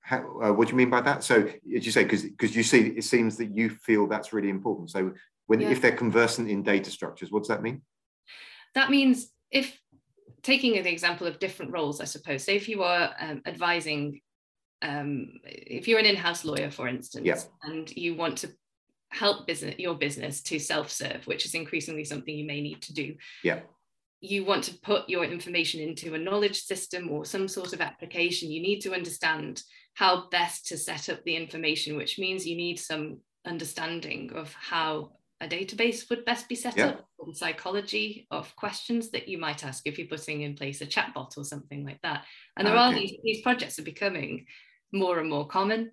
how, 0.00 0.18
uh, 0.40 0.52
what 0.52 0.68
do 0.68 0.72
you 0.72 0.76
mean 0.76 0.90
by 0.90 1.00
that? 1.00 1.24
So 1.24 1.48
as 1.76 1.86
you 1.86 1.92
say, 1.92 2.04
because 2.04 2.22
because 2.22 2.54
you 2.54 2.62
see, 2.62 2.88
it 2.88 3.04
seems 3.04 3.36
that 3.38 3.54
you 3.54 3.70
feel 3.70 4.06
that's 4.06 4.32
really 4.32 4.48
important. 4.48 4.90
So 4.90 5.12
when 5.46 5.60
yeah. 5.60 5.70
if 5.70 5.80
they're 5.80 5.96
conversant 5.96 6.48
in 6.48 6.62
data 6.62 6.90
structures, 6.90 7.30
what 7.30 7.40
does 7.40 7.48
that 7.48 7.62
mean? 7.62 7.82
That 8.74 8.90
means 8.90 9.28
if 9.50 9.78
taking 10.42 10.72
the 10.72 10.90
example 10.90 11.26
of 11.26 11.38
different 11.38 11.72
roles, 11.72 12.00
I 12.00 12.04
suppose. 12.04 12.44
Say 12.44 12.56
if 12.56 12.68
you 12.68 12.82
are 12.82 13.14
um, 13.20 13.42
advising, 13.46 14.20
um, 14.82 15.34
if 15.44 15.86
you're 15.86 15.98
an 15.98 16.06
in-house 16.06 16.44
lawyer, 16.44 16.70
for 16.70 16.88
instance, 16.88 17.26
yeah. 17.26 17.38
and 17.62 17.94
you 17.96 18.14
want 18.14 18.38
to 18.38 18.50
help 19.12 19.46
business 19.46 19.74
your 19.78 19.94
business 19.94 20.40
to 20.40 20.58
self-serve 20.58 21.26
which 21.26 21.44
is 21.44 21.54
increasingly 21.54 22.04
something 22.04 22.34
you 22.34 22.46
may 22.46 22.62
need 22.62 22.80
to 22.80 22.94
do 22.94 23.14
yeah 23.44 23.60
you 24.20 24.44
want 24.44 24.64
to 24.64 24.78
put 24.78 25.08
your 25.08 25.24
information 25.24 25.80
into 25.80 26.14
a 26.14 26.18
knowledge 26.18 26.62
system 26.62 27.10
or 27.10 27.24
some 27.24 27.46
sort 27.46 27.72
of 27.72 27.80
application 27.80 28.50
you 28.50 28.62
need 28.62 28.80
to 28.80 28.94
understand 28.94 29.62
how 29.94 30.28
best 30.30 30.66
to 30.66 30.78
set 30.78 31.08
up 31.10 31.22
the 31.24 31.36
information 31.36 31.96
which 31.96 32.18
means 32.18 32.46
you 32.46 32.56
need 32.56 32.78
some 32.78 33.18
understanding 33.44 34.32
of 34.34 34.54
how 34.54 35.10
a 35.42 35.48
database 35.48 36.08
would 36.08 36.24
best 36.24 36.48
be 36.48 36.54
set 36.54 36.76
yeah. 36.76 36.86
up 36.86 37.06
the 37.26 37.34
psychology 37.34 38.26
of 38.30 38.54
questions 38.56 39.10
that 39.10 39.28
you 39.28 39.38
might 39.38 39.64
ask 39.64 39.86
if 39.86 39.98
you're 39.98 40.08
putting 40.08 40.42
in 40.42 40.54
place 40.54 40.80
a 40.80 40.86
chatbot 40.86 41.36
or 41.36 41.44
something 41.44 41.84
like 41.84 42.00
that 42.02 42.24
and 42.56 42.66
there 42.66 42.74
okay. 42.74 42.82
are 42.82 42.94
these, 42.94 43.14
these 43.22 43.42
projects 43.42 43.78
are 43.78 43.84
becoming 43.84 44.46
more 44.92 45.18
and 45.18 45.28
more 45.28 45.46
common 45.46 45.90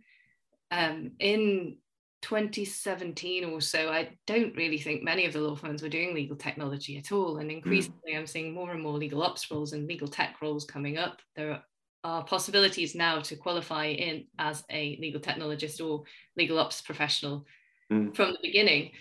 um, 0.71 1.11
in 1.19 1.77
2017 2.21 3.45
or 3.45 3.61
so, 3.61 3.89
I 3.89 4.09
don't 4.27 4.55
really 4.55 4.77
think 4.77 5.03
many 5.03 5.25
of 5.25 5.33
the 5.33 5.41
law 5.41 5.55
firms 5.55 5.81
were 5.81 5.89
doing 5.89 6.13
legal 6.13 6.35
technology 6.35 6.97
at 6.97 7.11
all. 7.11 7.37
And 7.37 7.49
hmm. 7.49 7.57
increasingly, 7.57 8.13
mm. 8.13 8.17
I'm 8.17 8.27
seeing 8.27 8.53
more 8.53 8.71
and 8.71 8.81
more 8.81 8.97
legal 8.97 9.23
ops 9.23 9.49
roles 9.49 9.73
and 9.73 9.87
legal 9.87 10.07
tech 10.07 10.41
roles 10.41 10.65
coming 10.65 10.97
up. 10.97 11.21
There 11.35 11.61
are 12.03 12.23
possibilities 12.23 12.95
now 12.95 13.19
to 13.21 13.35
qualify 13.35 13.87
in 13.87 14.25
as 14.37 14.63
a 14.69 14.97
legal 15.01 15.21
technologist 15.21 15.85
or 15.85 16.03
legal 16.37 16.59
ops 16.59 16.81
professional 16.81 17.45
mm. 17.91 18.15
from 18.15 18.31
the 18.31 18.39
beginning. 18.41 18.91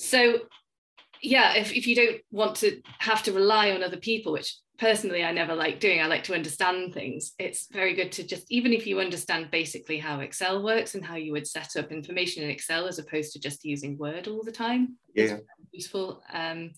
So, 0.00 0.40
yeah, 1.22 1.54
if, 1.56 1.74
if 1.74 1.86
you 1.86 1.94
don't 1.94 2.20
want 2.30 2.56
to 2.56 2.80
have 3.00 3.22
to 3.24 3.32
rely 3.32 3.70
on 3.70 3.82
other 3.82 3.98
people, 3.98 4.32
which 4.32 4.56
personally 4.78 5.22
I 5.22 5.30
never 5.30 5.54
like 5.54 5.78
doing. 5.78 6.00
I 6.00 6.06
like 6.06 6.24
to 6.24 6.34
understand 6.34 6.94
things. 6.94 7.32
It's 7.38 7.66
very 7.70 7.94
good 7.94 8.10
to 8.12 8.26
just, 8.26 8.50
even 8.50 8.72
if 8.72 8.86
you 8.86 8.98
understand 8.98 9.50
basically 9.50 9.98
how 9.98 10.20
Excel 10.20 10.62
works 10.62 10.94
and 10.94 11.04
how 11.04 11.16
you 11.16 11.32
would 11.32 11.46
set 11.46 11.76
up 11.76 11.92
information 11.92 12.42
in 12.42 12.50
Excel 12.50 12.86
as 12.86 12.98
opposed 12.98 13.34
to 13.34 13.40
just 13.40 13.62
using 13.62 13.98
Word 13.98 14.26
all 14.26 14.42
the 14.42 14.50
time, 14.50 14.96
yeah. 15.14 15.36
useful. 15.70 16.22
Um, 16.32 16.70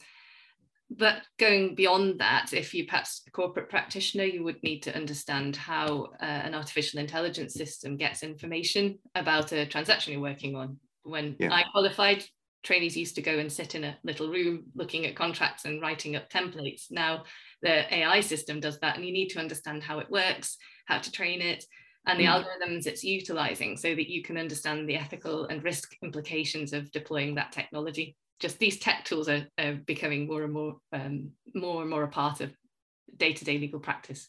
but 0.90 1.22
going 1.38 1.76
beyond 1.76 2.18
that, 2.18 2.52
if 2.52 2.74
you 2.74 2.86
perhaps 2.86 3.22
a 3.28 3.30
corporate 3.30 3.70
practitioner, 3.70 4.24
you 4.24 4.42
would 4.42 4.60
need 4.64 4.82
to 4.82 4.96
understand 4.96 5.54
how 5.54 6.08
uh, 6.20 6.24
an 6.24 6.56
artificial 6.56 6.98
intelligence 6.98 7.54
system 7.54 7.96
gets 7.96 8.24
information 8.24 8.98
about 9.14 9.52
a 9.52 9.64
transaction 9.64 10.12
you're 10.12 10.20
working 10.20 10.56
on. 10.56 10.78
When 11.04 11.36
yeah. 11.38 11.52
I 11.52 11.62
qualified, 11.70 12.24
trainees 12.62 12.96
used 12.96 13.14
to 13.16 13.22
go 13.22 13.38
and 13.38 13.50
sit 13.50 13.74
in 13.74 13.84
a 13.84 13.96
little 14.04 14.28
room 14.28 14.64
looking 14.74 15.06
at 15.06 15.16
contracts 15.16 15.64
and 15.64 15.80
writing 15.80 16.16
up 16.16 16.30
templates. 16.30 16.90
Now 16.90 17.24
the 17.62 17.92
AI 17.94 18.20
system 18.20 18.60
does 18.60 18.78
that, 18.80 18.96
and 18.96 19.04
you 19.04 19.12
need 19.12 19.28
to 19.30 19.40
understand 19.40 19.82
how 19.82 19.98
it 19.98 20.10
works, 20.10 20.56
how 20.86 20.98
to 20.98 21.12
train 21.12 21.40
it, 21.40 21.64
and 22.06 22.18
the 22.18 22.24
mm. 22.24 22.44
algorithms 22.44 22.86
it's 22.86 23.04
utilizing 23.04 23.76
so 23.76 23.94
that 23.94 24.10
you 24.10 24.22
can 24.22 24.36
understand 24.36 24.88
the 24.88 24.96
ethical 24.96 25.46
and 25.46 25.62
risk 25.62 25.94
implications 26.02 26.72
of 26.72 26.90
deploying 26.90 27.34
that 27.36 27.52
technology 27.52 28.16
just 28.42 28.58
these 28.58 28.78
tech 28.78 29.04
tools 29.04 29.28
are, 29.28 29.46
are 29.58 29.74
becoming 29.86 30.26
more 30.26 30.42
and 30.42 30.52
more 30.52 30.76
um, 30.92 31.30
more 31.54 31.80
and 31.80 31.88
more 31.88 32.02
a 32.02 32.08
part 32.08 32.40
of 32.40 32.52
day-to-day 33.16 33.58
legal 33.58 33.78
practice. 33.78 34.28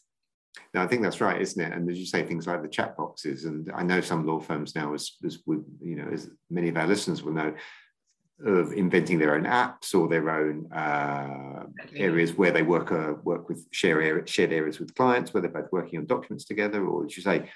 No, 0.72 0.82
I 0.82 0.86
think 0.86 1.02
that's 1.02 1.20
right, 1.20 1.40
isn't 1.40 1.60
it? 1.60 1.72
And 1.72 1.90
as 1.90 1.98
you 1.98 2.06
say, 2.06 2.22
things 2.22 2.46
like 2.46 2.62
the 2.62 2.68
chat 2.68 2.96
boxes, 2.96 3.44
and 3.44 3.70
I 3.74 3.82
know 3.82 4.00
some 4.00 4.24
law 4.24 4.38
firms 4.38 4.76
now, 4.76 4.94
as, 4.94 5.16
as 5.24 5.40
we, 5.46 5.56
you 5.80 5.96
know, 5.96 6.08
as 6.12 6.30
many 6.48 6.68
of 6.68 6.76
our 6.76 6.86
listeners 6.86 7.24
will 7.24 7.32
know, 7.32 7.52
of 8.44 8.72
inventing 8.72 9.18
their 9.18 9.34
own 9.34 9.44
apps 9.44 9.94
or 9.94 10.08
their 10.08 10.28
own 10.28 10.70
uh, 10.72 11.64
areas 11.94 12.32
where 12.34 12.50
they 12.50 12.62
work 12.62 12.90
uh, 12.90 13.14
work 13.22 13.48
with 13.48 13.66
share 13.70 14.26
shared 14.26 14.52
areas 14.52 14.80
with 14.80 14.94
clients, 14.94 15.32
where 15.32 15.40
they're 15.40 15.50
both 15.50 15.70
working 15.72 16.00
on 16.00 16.06
documents 16.06 16.44
together, 16.44 16.84
or 16.84 17.04
as 17.04 17.16
you 17.16 17.22
say, 17.22 17.48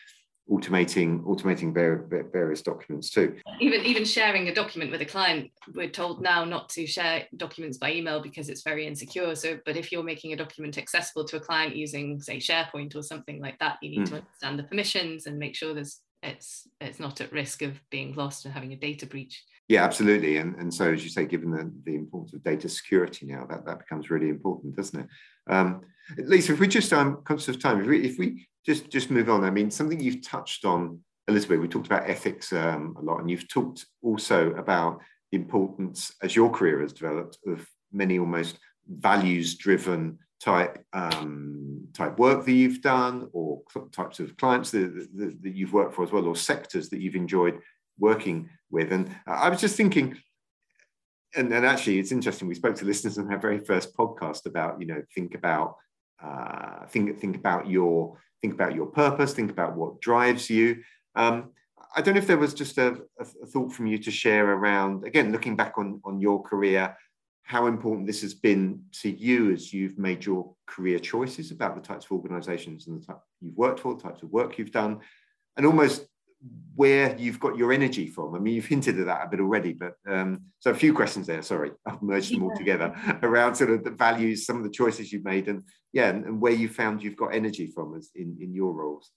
automating 0.51 1.23
automating 1.25 1.75
various 2.33 2.63
documents 2.63 3.11
too. 3.11 3.37
Even 3.61 3.85
even 3.85 4.05
sharing 4.05 4.49
a 4.49 4.55
document 4.55 4.91
with 4.91 5.03
a 5.03 5.05
client, 5.05 5.51
we're 5.75 5.91
told 5.91 6.23
now 6.23 6.45
not 6.45 6.69
to 6.71 6.87
share 6.87 7.27
documents 7.37 7.77
by 7.77 7.93
email 7.93 8.23
because 8.23 8.49
it's 8.49 8.63
very 8.63 8.87
insecure. 8.87 9.35
So, 9.35 9.59
but 9.67 9.77
if 9.77 9.93
you're 9.93 10.03
making 10.03 10.33
a 10.33 10.37
document 10.37 10.79
accessible 10.79 11.25
to 11.27 11.37
a 11.37 11.41
client 11.41 11.77
using, 11.77 12.21
say, 12.21 12.39
SharePoint 12.39 12.97
or 12.97 13.03
something 13.03 13.41
like 13.41 13.59
that, 13.59 13.79
you 13.83 13.91
need 13.91 14.07
mm. 14.07 14.11
to 14.11 14.15
understand 14.17 14.59
the 14.59 14.65
permissions 14.65 15.27
and 15.27 15.39
make 15.39 15.55
sure 15.55 15.75
there's 15.75 16.01
it's 16.23 16.69
it's 16.81 17.01
not 17.01 17.21
at 17.21 17.33
risk 17.33 17.63
of 17.63 17.81
being 17.91 18.15
lost 18.15 18.45
and 18.45 18.55
having 18.55 18.73
a 18.73 18.77
data 18.77 19.07
breach. 19.07 19.45
Yeah, 19.69 19.85
absolutely. 19.85 20.39
And 20.39 20.57
and 20.57 20.73
so 20.73 20.93
as 20.93 21.05
you 21.05 21.11
say, 21.11 21.25
given 21.27 21.51
the, 21.51 21.73
the 21.85 21.97
importance 21.97 22.33
of 22.35 22.43
data 22.43 22.69
security 22.69 23.27
now, 23.27 23.47
that, 23.51 23.65
that 23.67 23.79
becomes 23.79 24.11
really 24.11 24.29
important, 24.29 24.77
doesn't 24.77 25.01
it? 25.01 25.07
Um, 25.53 25.83
Lisa, 26.17 26.53
if 26.53 26.61
we 26.61 26.69
just 26.69 26.93
um 26.93 27.23
conscious 27.25 27.49
of 27.49 27.61
time, 27.61 27.81
if 27.81 27.87
we, 27.87 28.05
if 28.05 28.19
we 28.19 28.49
just 28.69 28.91
just 28.91 29.11
move 29.11 29.31
on. 29.31 29.45
I 29.45 29.51
mean, 29.51 29.71
something 29.71 29.99
you've 29.99 30.27
touched 30.27 30.65
on, 30.67 31.01
Elizabeth. 31.27 31.61
We 31.61 31.69
talked 31.69 31.87
about 31.87 32.09
ethics 32.09 32.53
um, 32.53 32.97
a 32.99 33.03
lot, 33.03 33.21
and 33.21 33.31
you've 33.31 33.49
talked 33.49 33.87
also 34.03 34.51
about 34.53 35.01
the 35.33 35.39
importance 35.39 36.15
as 36.23 36.37
your 36.37 36.51
career 36.51 36.81
has 36.83 36.93
developed 36.93 37.39
of 37.47 37.67
many 37.93 38.19
almost 38.19 38.59
values-driven 38.87 40.19
type 40.41 40.85
um, 40.93 41.89
type 41.95 42.19
work 42.19 42.45
that 42.45 42.53
you've 42.53 42.81
done, 42.81 43.29
or 43.33 43.63
types 43.93 44.21
of 44.21 44.37
clients 44.37 44.71
that, 44.71 45.09
that, 45.17 45.43
that 45.43 45.55
you've 45.55 45.73
worked 45.73 45.95
for 45.95 46.05
as 46.05 46.13
well, 46.13 46.27
or 46.27 46.37
sectors 46.37 46.89
that 46.91 47.01
you've 47.01 47.17
enjoyed 47.17 47.59
working 47.99 48.49
with. 48.71 48.93
And 48.93 49.15
I 49.27 49.49
was 49.49 49.61
just 49.61 49.77
thinking, 49.77 50.17
and, 51.35 51.53
actually, 51.53 51.99
it's 51.99 52.13
interesting. 52.13 52.49
We 52.49 52.55
spoke 52.55 52.77
to 52.77 52.85
listeners 52.85 53.19
on 53.19 53.31
our 53.33 53.39
very 53.39 53.59
first 53.59 53.97
podcast 53.97 54.47
about, 54.47 54.81
you 54.81 54.87
know, 54.87 55.03
think 55.15 55.35
about 55.35 55.77
uh, 56.23 56.87
think 56.87 57.19
think 57.21 57.37
about 57.37 57.69
your 57.69 58.19
think 58.41 58.55
about 58.55 58.75
your 58.75 58.87
purpose, 58.87 59.35
think 59.35 59.51
about 59.51 59.77
what 59.77 60.01
drives 60.01 60.49
you. 60.49 60.83
Um, 61.15 61.51
I 61.97 62.03
don't 62.03 62.15
know 62.15 62.21
if 62.21 62.27
there 62.27 62.39
was 62.39 62.55
just 62.55 62.79
a, 62.79 62.99
a, 63.19 63.25
thought 63.25 63.73
from 63.73 63.87
you 63.87 63.99
to 63.99 64.11
share 64.11 64.53
around, 64.53 65.05
again, 65.05 65.33
looking 65.33 65.57
back 65.57 65.79
on, 65.79 66.01
on 66.05 66.21
your 66.21 66.43
career, 66.43 66.97
how 67.49 67.67
important 67.67 68.07
this 68.07 68.21
has 68.21 68.35
been 68.35 68.79
to 68.93 69.09
you 69.09 69.51
as 69.53 69.73
you've 69.73 69.97
made 69.99 70.23
your 70.23 70.55
career 70.67 70.99
choices 70.99 71.51
about 71.51 71.75
the 71.75 71.81
types 71.81 72.05
of 72.05 72.13
organizations 72.13 72.87
and 72.87 73.01
the 73.01 73.07
type 73.07 73.21
you've 73.41 73.57
worked 73.57 73.81
for, 73.81 73.95
the 73.95 74.03
types 74.03 74.23
of 74.23 74.29
work 74.29 74.59
you've 74.59 74.71
done, 74.71 75.01
and 75.57 75.65
almost 75.65 76.07
where 76.75 77.17
you've 77.19 77.41
got 77.41 77.57
your 77.57 77.73
energy 77.73 78.07
from. 78.07 78.35
I 78.35 78.39
mean, 78.39 78.55
you've 78.55 78.67
hinted 78.67 79.01
at 79.01 79.07
that 79.07 79.25
a 79.25 79.31
bit 79.31 79.41
already, 79.41 79.73
but 79.73 79.95
um, 80.07 80.43
so 80.59 80.73
a 80.73 80.75
few 80.75 80.93
questions 80.93 81.27
there. 81.27 81.41
Sorry, 81.41 81.71
I've 81.87 82.03
merged 82.03 82.35
them 82.35 82.43
all 82.43 82.55
together 82.55 82.95
around 83.23 83.55
sort 83.55 83.71
of 83.71 83.83
the 83.83 83.93
values, 83.93 84.45
some 84.45 84.59
of 84.59 84.63
the 84.63 84.71
choices 84.71 85.11
you've 85.11 85.25
made, 85.25 85.49
and 85.49 85.63
yeah, 85.95 86.11
and, 86.11 86.27
and 86.27 86.41
where 86.43 86.53
you 86.53 86.69
found 86.69 87.03
you've 87.03 87.17
got 87.17 87.35
energy 87.35 87.69
from 87.75 87.97
as 87.97 88.11
in 88.15 88.37
in 88.43 88.53
your 88.53 88.75
roles. 88.75 89.11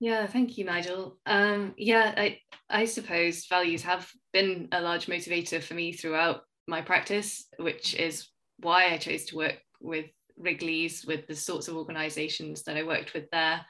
Yeah, 0.00 0.26
thank 0.26 0.56
you, 0.56 0.64
Nigel. 0.64 1.18
Um, 1.26 1.74
yeah, 1.76 2.14
I 2.16 2.38
I 2.70 2.86
suppose 2.86 3.44
values 3.44 3.82
have 3.82 4.10
been 4.32 4.68
a 4.72 4.80
large 4.80 5.04
motivator 5.04 5.62
for 5.62 5.74
me 5.74 5.92
throughout 5.92 6.44
my 6.66 6.80
practice, 6.80 7.46
which 7.58 7.94
is 7.94 8.28
why 8.58 8.92
I 8.92 8.98
chose 8.98 9.24
to 9.26 9.36
work 9.36 9.56
with 9.80 10.06
Wrigley's, 10.36 11.04
with 11.06 11.26
the 11.26 11.34
sorts 11.34 11.68
of 11.68 11.76
organisations 11.76 12.62
that 12.64 12.76
I 12.76 12.82
worked 12.82 13.14
with 13.14 13.30
there 13.30 13.64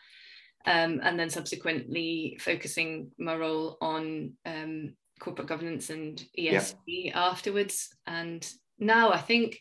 um, 0.67 1.01
and 1.03 1.19
then 1.19 1.31
subsequently 1.31 2.39
focusing 2.41 3.11
my 3.19 3.37
role 3.37 3.77
on 3.81 4.33
um, 4.47 4.95
corporate 5.21 5.49
governance 5.49 5.91
and 5.91 6.23
ESG 6.39 7.15
afterwards. 7.15 7.91
And 8.07 8.47
now 8.79 9.13
I 9.13 9.19
think 9.19 9.61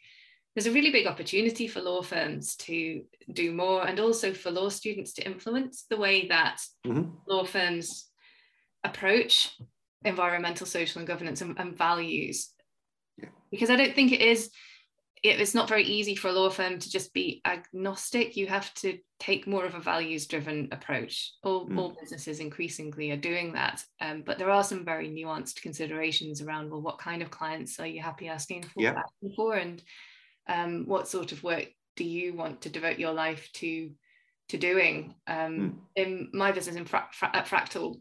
there's 0.56 0.68
a 0.68 0.72
really 0.72 0.92
big 0.92 1.08
opportunity 1.08 1.68
for 1.68 1.82
law 1.82 2.02
firms 2.02 2.56
to 2.58 3.04
do 3.32 3.52
more 3.52 3.86
and 3.86 4.00
also 4.00 4.34
for 4.34 4.52
law 4.52 4.70
students 4.70 5.14
to 5.14 5.26
influence 5.26 5.86
the 5.90 5.98
way 5.98 6.28
that 6.28 6.62
mm-hmm. 6.86 7.10
law 7.28 7.44
firms 7.44 8.08
approach 8.84 9.52
environmental, 10.06 10.68
social, 10.68 11.00
and 11.00 11.08
governance 11.08 11.42
and, 11.42 11.58
and 11.60 11.78
values. 11.78 12.53
Yeah. 13.18 13.30
Because 13.52 13.70
I 13.70 13.76
don't 13.76 13.96
think 13.96 14.12
it 14.12 14.22
is 14.22 14.50
it's 15.24 15.56
not 15.56 15.70
very 15.70 15.84
easy 15.84 16.16
for 16.16 16.28
a 16.28 16.34
law 16.34 16.50
firm 16.50 16.78
to 16.78 16.90
just 16.90 17.14
be 17.14 17.42
agnostic. 17.46 18.36
You 18.36 18.48
have 18.48 18.74
to 18.76 18.98
take 19.22 19.48
more 19.48 19.66
of 19.66 19.74
a 19.74 19.80
values 19.80 20.28
driven 20.28 20.68
approach. 20.74 21.32
All, 21.44 21.66
mm. 21.66 21.78
all 21.78 21.96
businesses 22.00 22.42
increasingly 22.42 23.12
are 23.12 23.18
doing 23.18 23.54
that. 23.54 23.82
Um, 24.02 24.24
but 24.26 24.38
there 24.38 24.50
are 24.50 24.66
some 24.66 24.84
very 24.84 25.10
nuanced 25.10 25.62
considerations 25.62 26.42
around 26.42 26.70
well, 26.70 26.82
what 26.82 26.98
kind 26.98 27.22
of 27.22 27.32
clients 27.32 27.80
are 27.80 27.88
you 27.88 28.02
happy 28.02 28.28
asking 28.28 28.64
for, 28.64 28.82
yep. 28.82 28.98
asking 28.98 29.34
for 29.34 29.56
and 29.56 29.82
um, 30.50 30.84
what 30.88 31.08
sort 31.08 31.32
of 31.32 31.42
work 31.42 31.68
do 31.96 32.04
you 32.04 32.34
want 32.34 32.62
to 32.62 32.70
devote 32.70 33.00
your 33.00 33.14
life 33.14 33.50
to 33.54 33.92
to 34.50 34.58
doing? 34.58 35.16
Um, 35.26 35.38
mm. 35.38 35.74
In 35.96 36.30
my 36.34 36.52
business 36.52 36.76
in 36.76 36.84
fra- 36.84 37.08
fra- 37.14 37.32
at 37.34 37.48
Fractal, 37.48 37.96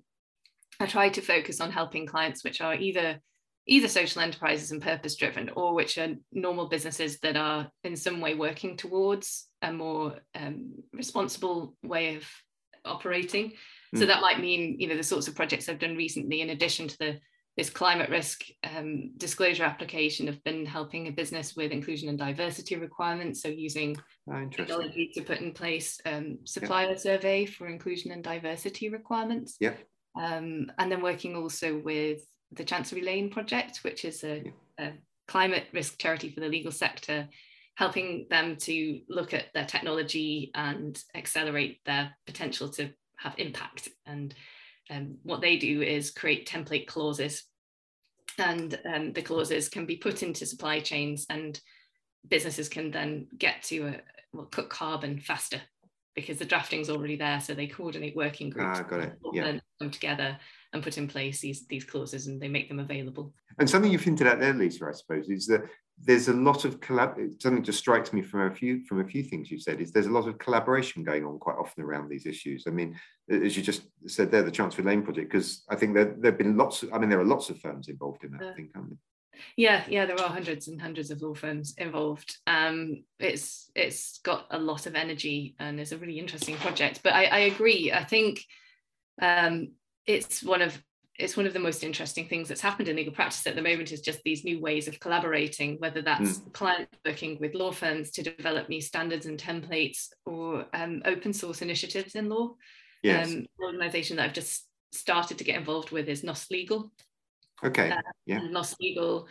I 0.81 0.87
try 0.87 1.09
to 1.11 1.21
focus 1.21 1.61
on 1.61 1.71
helping 1.71 2.05
clients 2.05 2.43
which 2.43 2.61
are 2.61 2.75
either 2.75 3.21
either 3.67 3.89
social 3.89 4.23
enterprises 4.23 4.73
and 4.73 4.83
purpose 4.83 5.15
driven 5.15 5.49
or 5.51 5.75
which 5.75 5.99
are 5.99 6.15
normal 6.33 6.69
businesses 6.69 7.19
that 7.21 7.37
are 7.37 7.69
in 7.85 7.97
some 7.97 8.21
way 8.21 8.35
working 8.35 8.77
towards 8.77 9.49
a 9.63 9.73
more 9.73 10.15
um, 10.35 10.73
responsible 10.93 11.77
way 11.83 12.17
of 12.17 12.29
operating 12.85 13.51
mm. 13.95 13.99
so 13.99 14.07
that 14.07 14.21
might 14.21 14.41
mean 14.41 14.77
you 14.81 14.89
know 14.89 14.97
the 14.97 15.03
sorts 15.03 15.29
of 15.29 15.37
projects 15.37 15.69
i've 15.69 15.79
done 15.79 15.97
recently 15.97 16.41
in 16.41 16.51
addition 16.51 16.89
to 16.89 16.99
the 16.99 17.19
this 17.57 17.69
climate 17.69 18.09
risk 18.09 18.45
um, 18.65 19.13
disclosure 19.19 19.65
application 19.65 20.27
have 20.27 20.43
been 20.43 20.65
helping 20.65 21.07
a 21.07 21.13
business 21.13 21.55
with 21.55 21.71
inclusion 21.71 22.09
and 22.09 22.19
diversity 22.19 22.77
requirements 22.77 23.43
so 23.43 23.49
using 23.49 23.95
oh, 24.33 24.47
technology 24.51 25.11
to 25.15 25.23
put 25.23 25.39
in 25.39 25.53
place 25.53 26.01
um, 26.07 26.39
supplier 26.45 26.89
yep. 26.89 26.99
survey 26.99 27.45
for 27.45 27.69
inclusion 27.69 28.11
and 28.11 28.25
diversity 28.25 28.89
requirements 28.89 29.57
yep. 29.61 29.79
Um, 30.15 30.71
and 30.79 30.93
then 30.93 31.01
working 31.01 31.37
also 31.37 31.79
with 31.79 32.21
the 32.53 32.65
Chancery 32.65 33.03
Lane 33.03 33.31
project, 33.31 33.81
which 33.83 34.05
is 34.05 34.25
a, 34.25 34.53
a 34.79 34.93
climate 35.29 35.67
risk 35.73 35.99
charity 35.99 36.31
for 36.31 36.41
the 36.41 36.49
legal 36.49 36.73
sector, 36.73 37.29
helping 37.75 38.27
them 38.31 38.57
to 38.57 39.01
look 39.09 39.33
at 39.33 39.47
their 39.55 39.65
technology 39.65 40.51
and 40.55 41.03
accelerate 41.15 41.81
their 41.85 42.15
potential 42.27 42.69
to 42.69 42.91
have 43.17 43.35
impact. 43.39 43.89
And 44.07 44.35
um, 44.91 45.17
what 45.23 45.41
they 45.41 45.57
do 45.57 45.83
is 45.83 46.11
create 46.11 46.49
template 46.49 46.87
clauses, 46.87 47.45
and 48.39 48.79
um, 48.93 49.13
the 49.13 49.23
clauses 49.23 49.69
can 49.69 49.87
be 49.87 49.97
put 49.97 50.23
into 50.23 50.47
supply 50.47 50.81
chains, 50.81 51.27
and 51.31 51.59
businesses 52.29 52.69
can 52.69 52.91
then 52.91 53.27
get 53.37 53.63
to 53.65 53.87
a, 53.87 54.01
well, 54.33 54.47
cut 54.47 54.69
carbon 54.69 55.21
faster 55.21 55.61
because 56.15 56.39
the 56.39 56.45
drafting's 56.45 56.91
already 56.91 57.17
there. 57.17 57.41
So 57.41 57.55
they 57.55 57.67
coordinate 57.67 58.17
working 58.17 58.51
groups, 58.51 58.81
ah, 58.81 58.83
got 58.83 59.01
it. 59.01 59.19
Yeah. 59.33 59.59
come 59.81 59.91
together 59.91 60.39
and 60.73 60.83
put 60.83 60.99
in 60.99 61.09
place 61.09 61.41
these 61.41 61.67
these 61.67 61.85
clauses 61.85 62.27
and 62.27 62.41
they 62.41 62.49
make 62.49 62.69
them 62.69 62.79
available. 62.79 63.35
And 63.59 63.69
something 63.69 63.91
you've 63.91 64.05
hinted 64.05 64.27
at 64.27 64.41
there, 64.41 64.55
Lisa, 64.55 64.87
I 64.87 64.93
suppose, 64.93 65.29
is 65.29 65.47
that 65.47 65.63
there's 66.05 66.29
a 66.29 66.33
lot 66.33 66.65
of 66.65 66.81
collab. 66.81 67.17
Something 67.41 67.63
just 67.63 67.79
strikes 67.79 68.13
me 68.13 68.23
from 68.23 68.41
a 68.43 68.55
few 68.55 68.85
from 68.85 69.01
a 69.01 69.05
few 69.05 69.23
things 69.23 69.51
you've 69.51 69.63
said 69.63 69.81
is 69.81 69.93
there's 69.93 70.07
a 70.07 70.13
lot 70.13 70.29
of 70.29 70.39
collaboration 70.39 71.05
going 71.05 71.25
on 71.25 71.39
quite 71.39 71.57
often 71.57 71.85
around 71.85 72.09
these 72.09 72.27
issues. 72.27 72.65
I 72.67 72.71
mean, 72.71 72.99
as 73.31 73.57
you 73.57 73.63
just 73.63 73.83
said 74.07 74.31
there, 74.31 74.43
the 74.43 74.51
Chancery 74.51 74.85
Lane 74.85 75.03
project, 75.03 75.31
because 75.31 75.65
I 75.69 75.77
think 75.77 75.95
there 75.95 76.15
there've 76.19 76.39
been 76.39 76.57
lots. 76.57 76.83
Of, 76.83 76.93
I 76.93 76.99
mean, 76.99 77.11
there 77.11 77.21
are 77.21 77.25
lots 77.25 77.51
of 77.51 77.59
firms 77.61 77.89
involved 77.89 78.25
in 78.25 78.33
that. 78.33 78.43
Uh, 78.43 78.51
I 78.51 78.55
think, 78.55 78.71
aren't 78.75 78.91
there? 78.91 78.99
Yeah, 79.57 79.85
yeah, 79.89 80.07
there 80.07 80.21
are 80.21 80.29
hundreds 80.29 80.69
and 80.69 80.81
hundreds 80.81 81.11
of 81.11 81.23
law 81.23 81.35
firms 81.35 81.75
involved. 81.79 82.39
Um, 82.47 83.05
it's 83.19 83.71
it's 83.75 84.19
got 84.21 84.47
a 84.51 84.59
lot 84.59 84.87
of 84.87 84.95
energy 84.95 85.55
and 85.59 85.81
it's 85.81 85.93
a 85.93 85.99
really 85.99 86.19
interesting 86.19 86.57
project. 86.57 87.01
But 87.03 87.15
I, 87.15 87.25
I 87.25 87.39
agree. 87.41 87.93
I 87.93 88.05
think 88.05 88.45
um, 89.21 89.73
it's 90.07 90.43
one 90.43 90.63
of 90.63 90.81
it's 91.19 91.37
one 91.37 91.47
of 91.47 91.53
the 91.53 91.59
most 91.59 91.85
interesting 91.85 92.27
things 92.27 92.49
that's 92.49 92.61
happened 92.61 92.89
in 92.89 92.97
legal 92.97 93.13
practice 93.13 93.47
at 93.47 93.55
the 93.55 93.63
moment 93.63 93.93
is 93.93 94.01
just 94.01 94.23
these 94.25 94.45
new 94.45 94.61
ways 94.61 94.89
of 94.89 94.99
collaborating, 94.99 95.77
whether 95.79 96.01
that's 96.01 96.39
mm. 96.39 96.53
clients 96.53 96.91
working 97.05 97.39
with 97.39 97.55
law 97.55 97.71
firms 97.71 98.11
to 98.13 98.23
develop 98.23 98.69
new 98.69 98.81
standards 98.81 99.27
and 99.27 99.39
templates 99.39 100.09
or 100.25 100.67
um, 100.73 101.03
open 101.05 101.33
source 101.33 101.61
initiatives 101.61 102.15
in 102.15 102.29
law. 102.29 102.55
Yes. 103.03 103.29
Um, 103.29 103.33
an 103.35 103.47
organization 103.63 104.17
that 104.17 104.25
I've 104.25 104.33
just 104.33 104.67
started 104.93 105.39
to 105.39 105.45
get 105.45 105.57
involved 105.57 105.91
with 105.91 106.09
is 106.09 106.25
NOS 106.25 106.51
Legal. 106.51 106.91
Okay. 107.65 107.91
Uh, 107.91 108.01
yeah. 108.27 108.39
NOS 108.39 108.77
Legal 108.81 109.27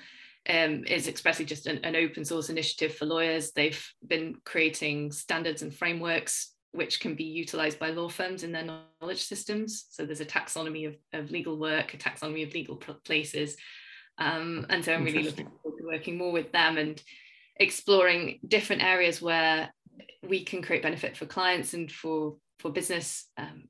um, 0.49 0.85
is 0.85 1.07
expressly 1.07 1.45
just 1.45 1.67
an, 1.67 1.79
an, 1.83 1.95
open 1.95 2.25
source 2.25 2.49
initiative 2.49 2.95
for 2.95 3.05
lawyers. 3.05 3.51
They've 3.51 3.83
been 4.07 4.37
creating 4.45 5.11
standards 5.11 5.61
and 5.61 5.73
frameworks 5.73 6.53
which 6.73 7.01
can 7.01 7.15
be 7.15 7.25
utilized 7.25 7.79
by 7.79 7.89
law 7.89 8.07
firms 8.07 8.43
in 8.43 8.51
their 8.51 8.65
knowledge 9.01 9.23
systems. 9.23 9.87
So 9.89 10.05
there's 10.05 10.21
a 10.21 10.25
taxonomy 10.25 10.87
of, 10.87 10.95
of 11.13 11.29
legal 11.29 11.57
work, 11.57 11.93
a 11.93 11.97
taxonomy 11.97 12.47
of 12.47 12.53
legal 12.53 12.77
places. 12.77 13.57
Um, 14.17 14.65
and 14.69 14.83
so 14.83 14.93
I'm 14.93 15.03
really 15.03 15.23
looking 15.23 15.49
forward 15.61 15.79
to 15.79 15.85
working 15.85 16.17
more 16.17 16.31
with 16.31 16.51
them 16.51 16.77
and 16.77 17.01
exploring 17.57 18.39
different 18.47 18.83
areas 18.83 19.21
where 19.21 19.73
we 20.23 20.45
can 20.45 20.61
create 20.61 20.83
benefit 20.83 21.17
for 21.17 21.25
clients 21.25 21.73
and 21.73 21.91
for, 21.91 22.37
for 22.59 22.71
business 22.71 23.27
um, 23.37 23.63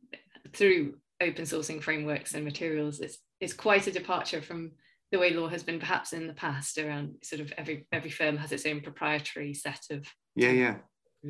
through 0.53 0.97
open 1.19 1.45
sourcing 1.45 1.81
frameworks 1.81 2.35
and 2.35 2.45
materials. 2.45 2.99
It's, 2.99 3.17
it's 3.41 3.53
quite 3.53 3.87
a 3.87 3.91
departure 3.91 4.41
from 4.41 4.71
the 5.11 5.19
way 5.19 5.31
law 5.31 5.49
has 5.49 5.63
been 5.63 5.79
perhaps 5.79 6.13
in 6.13 6.27
the 6.27 6.33
past 6.33 6.77
around 6.77 7.15
sort 7.21 7.41
of 7.41 7.51
every 7.57 7.85
every 7.91 8.09
firm 8.09 8.37
has 8.37 8.53
its 8.53 8.65
own 8.65 8.79
proprietary 8.79 9.53
set 9.53 9.81
of 9.89 10.05
yeah 10.35 10.51
yeah 10.51 10.75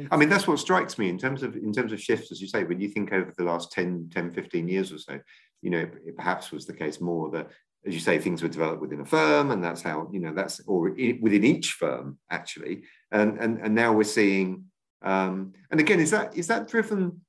I 0.09 0.15
mean, 0.15 0.29
that's 0.29 0.47
what 0.47 0.57
strikes 0.57 0.97
me 0.97 1.09
in 1.09 1.17
terms 1.17 1.43
of 1.43 1.55
in 1.57 1.73
terms 1.73 1.91
of 1.91 2.01
shifts, 2.01 2.31
as 2.31 2.39
you 2.41 2.47
say, 2.47 2.63
when 2.63 2.79
you 2.79 2.87
think 2.87 3.11
over 3.11 3.33
the 3.37 3.43
last 3.43 3.73
10, 3.73 4.09
10, 4.13 4.31
15 4.31 4.67
years 4.69 4.91
or 4.93 4.97
so, 4.97 5.19
you 5.61 5.69
know, 5.69 5.79
it 5.79 6.15
perhaps 6.15 6.51
was 6.51 6.65
the 6.65 6.73
case 6.73 7.01
more 7.01 7.29
that, 7.31 7.49
as 7.85 7.93
you 7.93 7.99
say, 7.99 8.17
things 8.17 8.41
were 8.41 8.47
developed 8.47 8.81
within 8.81 9.01
a 9.01 9.05
firm, 9.05 9.51
and 9.51 9.61
that's 9.61 9.81
how, 9.81 10.07
you 10.13 10.21
know, 10.21 10.33
that's 10.33 10.61
or 10.65 10.91
within 10.91 11.43
each 11.43 11.73
firm 11.73 12.17
actually. 12.29 12.83
And 13.11 13.37
and 13.37 13.59
and 13.59 13.75
now 13.75 13.91
we're 13.91 14.05
seeing, 14.05 14.65
um, 15.01 15.51
and 15.71 15.81
again, 15.81 15.99
is 15.99 16.11
that 16.11 16.37
is 16.37 16.47
that 16.47 16.69
driven? 16.69 17.19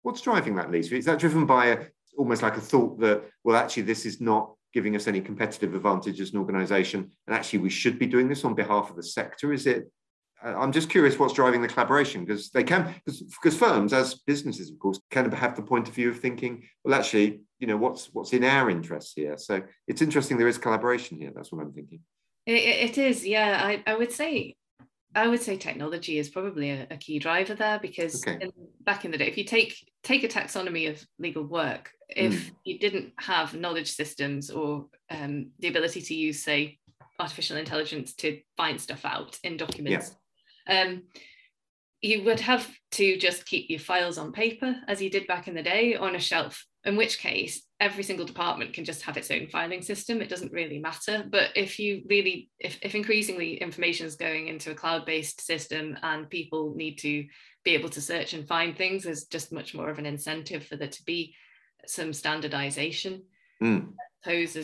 What's 0.00 0.22
driving 0.22 0.56
that, 0.56 0.70
Lisa? 0.70 0.96
Is 0.96 1.04
that 1.04 1.18
driven 1.18 1.44
by 1.44 1.66
a, 1.66 1.78
almost 2.16 2.42
like 2.42 2.56
a 2.56 2.60
thought 2.60 3.00
that, 3.00 3.24
well, 3.44 3.56
actually, 3.56 3.84
this 3.84 4.06
is 4.06 4.20
not 4.20 4.54
giving 4.72 4.96
us 4.96 5.06
any 5.06 5.20
competitive 5.20 5.74
advantage 5.74 6.20
as 6.20 6.32
an 6.32 6.38
organization, 6.38 7.10
and 7.26 7.36
actually, 7.36 7.60
we 7.60 7.70
should 7.70 7.98
be 7.98 8.06
doing 8.06 8.28
this 8.28 8.44
on 8.44 8.54
behalf 8.54 8.90
of 8.90 8.96
the 8.96 9.02
sector? 9.02 9.52
Is 9.52 9.66
it 9.66 9.90
uh, 10.44 10.54
I'm 10.58 10.72
just 10.72 10.90
curious 10.90 11.18
what's 11.18 11.34
driving 11.34 11.62
the 11.62 11.68
collaboration 11.68 12.24
because 12.24 12.50
they 12.50 12.64
can 12.64 12.94
because 13.06 13.56
firms 13.56 13.92
as 13.92 14.14
businesses 14.14 14.70
of 14.70 14.78
course 14.78 15.00
kind 15.10 15.26
of 15.26 15.32
have 15.34 15.56
the 15.56 15.62
point 15.62 15.88
of 15.88 15.94
view 15.94 16.10
of 16.10 16.20
thinking 16.20 16.64
well 16.84 16.98
actually 16.98 17.40
you 17.58 17.66
know 17.66 17.76
what's 17.76 18.06
what's 18.12 18.32
in 18.32 18.44
our 18.44 18.70
interests 18.70 19.12
here 19.14 19.36
so 19.36 19.62
it's 19.86 20.02
interesting 20.02 20.36
there 20.36 20.48
is 20.48 20.58
collaboration 20.58 21.18
here 21.18 21.32
that's 21.34 21.52
what 21.52 21.62
I'm 21.62 21.72
thinking 21.72 22.00
it, 22.46 22.52
it 22.52 22.98
is 22.98 23.26
yeah 23.26 23.60
I, 23.62 23.82
I 23.86 23.94
would 23.94 24.12
say 24.12 24.56
I 25.14 25.28
would 25.28 25.42
say 25.42 25.56
technology 25.56 26.18
is 26.18 26.30
probably 26.30 26.70
a, 26.70 26.86
a 26.90 26.96
key 26.96 27.18
driver 27.18 27.54
there 27.54 27.78
because 27.78 28.26
okay. 28.26 28.38
in, 28.44 28.50
back 28.80 29.04
in 29.04 29.10
the 29.10 29.18
day 29.18 29.28
if 29.28 29.38
you 29.38 29.44
take 29.44 29.76
take 30.02 30.24
a 30.24 30.28
taxonomy 30.28 30.90
of 30.90 31.04
legal 31.18 31.44
work 31.44 31.92
if 32.16 32.32
mm. 32.32 32.54
you 32.64 32.78
didn't 32.78 33.12
have 33.18 33.54
knowledge 33.54 33.92
systems 33.92 34.50
or 34.50 34.86
um, 35.10 35.50
the 35.58 35.68
ability 35.68 36.00
to 36.00 36.14
use 36.14 36.42
say 36.42 36.78
artificial 37.18 37.56
intelligence 37.56 38.14
to 38.14 38.40
find 38.56 38.80
stuff 38.80 39.04
out 39.04 39.38
in 39.44 39.56
documents 39.56 40.14
yeah. 40.68 40.82
um, 40.82 41.02
you 42.00 42.24
would 42.24 42.40
have 42.40 42.68
to 42.90 43.16
just 43.16 43.46
keep 43.46 43.70
your 43.70 43.78
files 43.78 44.18
on 44.18 44.32
paper 44.32 44.74
as 44.88 45.00
you 45.00 45.08
did 45.08 45.26
back 45.26 45.46
in 45.46 45.54
the 45.54 45.62
day 45.62 45.94
on 45.94 46.16
a 46.16 46.20
shelf 46.20 46.66
in 46.84 46.96
which 46.96 47.18
case 47.18 47.62
every 47.78 48.02
single 48.02 48.26
department 48.26 48.72
can 48.72 48.84
just 48.84 49.02
have 49.02 49.16
its 49.16 49.30
own 49.30 49.46
filing 49.46 49.82
system. 49.82 50.20
It 50.20 50.28
doesn't 50.28 50.52
really 50.52 50.78
matter. 50.78 51.24
But 51.28 51.50
if 51.54 51.78
you 51.78 52.02
really 52.08 52.50
if, 52.58 52.78
if 52.82 52.94
increasingly 52.94 53.54
information 53.54 54.06
is 54.06 54.16
going 54.16 54.48
into 54.48 54.72
a 54.72 54.74
cloud-based 54.74 55.40
system 55.40 55.96
and 56.02 56.28
people 56.28 56.74
need 56.74 56.98
to 56.98 57.24
be 57.64 57.74
able 57.74 57.88
to 57.90 58.00
search 58.00 58.32
and 58.32 58.48
find 58.48 58.76
things 58.76 59.04
there's 59.04 59.24
just 59.24 59.52
much 59.52 59.74
more 59.74 59.88
of 59.88 59.98
an 59.98 60.06
incentive 60.06 60.66
for 60.66 60.76
there 60.76 60.88
to 60.88 61.04
be 61.04 61.34
some 61.86 62.12
standardization 62.12 63.22
mm 63.62 63.88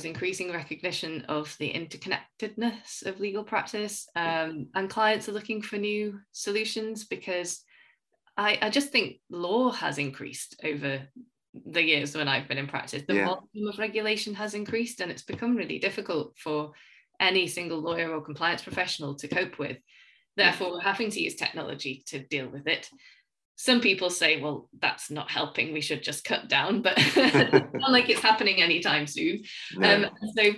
increasing 0.04 0.52
recognition 0.52 1.24
of 1.28 1.54
the 1.58 1.72
interconnectedness 1.72 3.04
of 3.04 3.18
legal 3.20 3.42
practice, 3.42 4.06
um, 4.14 4.68
and 4.74 4.88
clients 4.88 5.28
are 5.28 5.32
looking 5.32 5.62
for 5.62 5.76
new 5.76 6.20
solutions 6.32 7.04
because 7.04 7.64
I, 8.36 8.58
I, 8.62 8.70
just 8.70 8.90
think 8.90 9.16
law 9.30 9.70
has 9.72 9.98
increased 9.98 10.60
over 10.64 11.00
the 11.66 11.82
years 11.82 12.16
when 12.16 12.28
I've 12.28 12.46
been 12.46 12.58
in 12.58 12.68
practice. 12.68 13.02
The 13.08 13.16
yeah. 13.16 13.26
volume 13.26 13.68
of 13.68 13.78
regulation 13.78 14.34
has 14.34 14.54
increased, 14.54 15.00
and 15.00 15.10
it's 15.10 15.22
become 15.22 15.56
really 15.56 15.80
difficult 15.80 16.36
for 16.38 16.72
any 17.18 17.48
single 17.48 17.80
lawyer 17.80 18.12
or 18.12 18.20
compliance 18.20 18.62
professional 18.62 19.16
to 19.16 19.26
cope 19.26 19.58
with. 19.58 19.78
Therefore, 20.36 20.70
we're 20.70 20.80
having 20.82 21.10
to 21.10 21.20
use 21.20 21.34
technology 21.34 22.04
to 22.06 22.20
deal 22.20 22.46
with 22.46 22.68
it 22.68 22.88
some 23.58 23.80
people 23.80 24.08
say, 24.08 24.40
well, 24.40 24.68
that's 24.80 25.10
not 25.10 25.28
helping. 25.28 25.72
We 25.72 25.80
should 25.80 26.04
just 26.04 26.22
cut 26.22 26.48
down, 26.48 26.80
but 26.80 26.94
it's 26.96 27.74
not 27.74 27.90
like 27.90 28.08
it's 28.08 28.20
happening 28.20 28.62
anytime 28.62 29.08
soon. 29.08 29.42
Um, 29.82 30.06
so, 30.36 30.52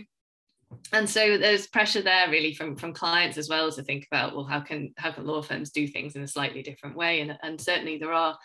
and 0.93 1.09
so 1.09 1.39
there's 1.39 1.67
pressure 1.67 2.03
there 2.03 2.31
really 2.31 2.55
from 2.55 2.77
from 2.77 2.93
clients 2.93 3.39
as 3.39 3.49
well 3.49 3.73
to 3.73 3.83
think 3.83 4.07
about, 4.13 4.37
well, 4.37 4.45
how 4.45 4.61
can 4.61 4.93
how 4.99 5.13
can 5.13 5.27
law 5.27 5.41
firms 5.41 5.71
do 5.71 5.89
things 5.89 6.15
in 6.15 6.23
a 6.23 6.29
slightly 6.29 6.63
different 6.63 6.95
way? 6.95 7.21
And 7.21 7.39
and 7.43 7.59
certainly 7.59 7.97
there 7.97 8.13
are 8.13 8.37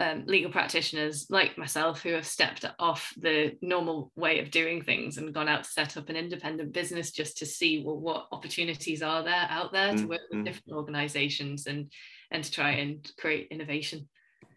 um, 0.00 0.24
legal 0.26 0.50
practitioners 0.50 1.26
like 1.30 1.56
myself 1.56 2.02
who 2.02 2.10
have 2.10 2.26
stepped 2.26 2.64
off 2.80 3.12
the 3.18 3.56
normal 3.62 4.10
way 4.16 4.40
of 4.40 4.50
doing 4.50 4.82
things 4.82 5.16
and 5.16 5.32
gone 5.32 5.48
out 5.48 5.62
to 5.62 5.70
set 5.70 5.96
up 5.96 6.08
an 6.08 6.16
independent 6.16 6.72
business 6.72 7.12
just 7.12 7.38
to 7.38 7.46
see 7.46 7.84
well, 7.84 8.00
what 8.00 8.26
opportunities 8.32 9.02
are 9.02 9.22
there 9.22 9.46
out 9.48 9.70
there 9.72 9.92
to 9.92 10.02
mm, 10.02 10.08
work 10.08 10.22
with 10.30 10.38
mm-hmm. 10.38 10.44
different 10.44 10.72
organizations 10.72 11.66
and 11.66 11.92
and 12.32 12.42
to 12.42 12.50
try 12.50 12.70
and 12.70 13.10
create 13.18 13.48
innovation. 13.50 14.08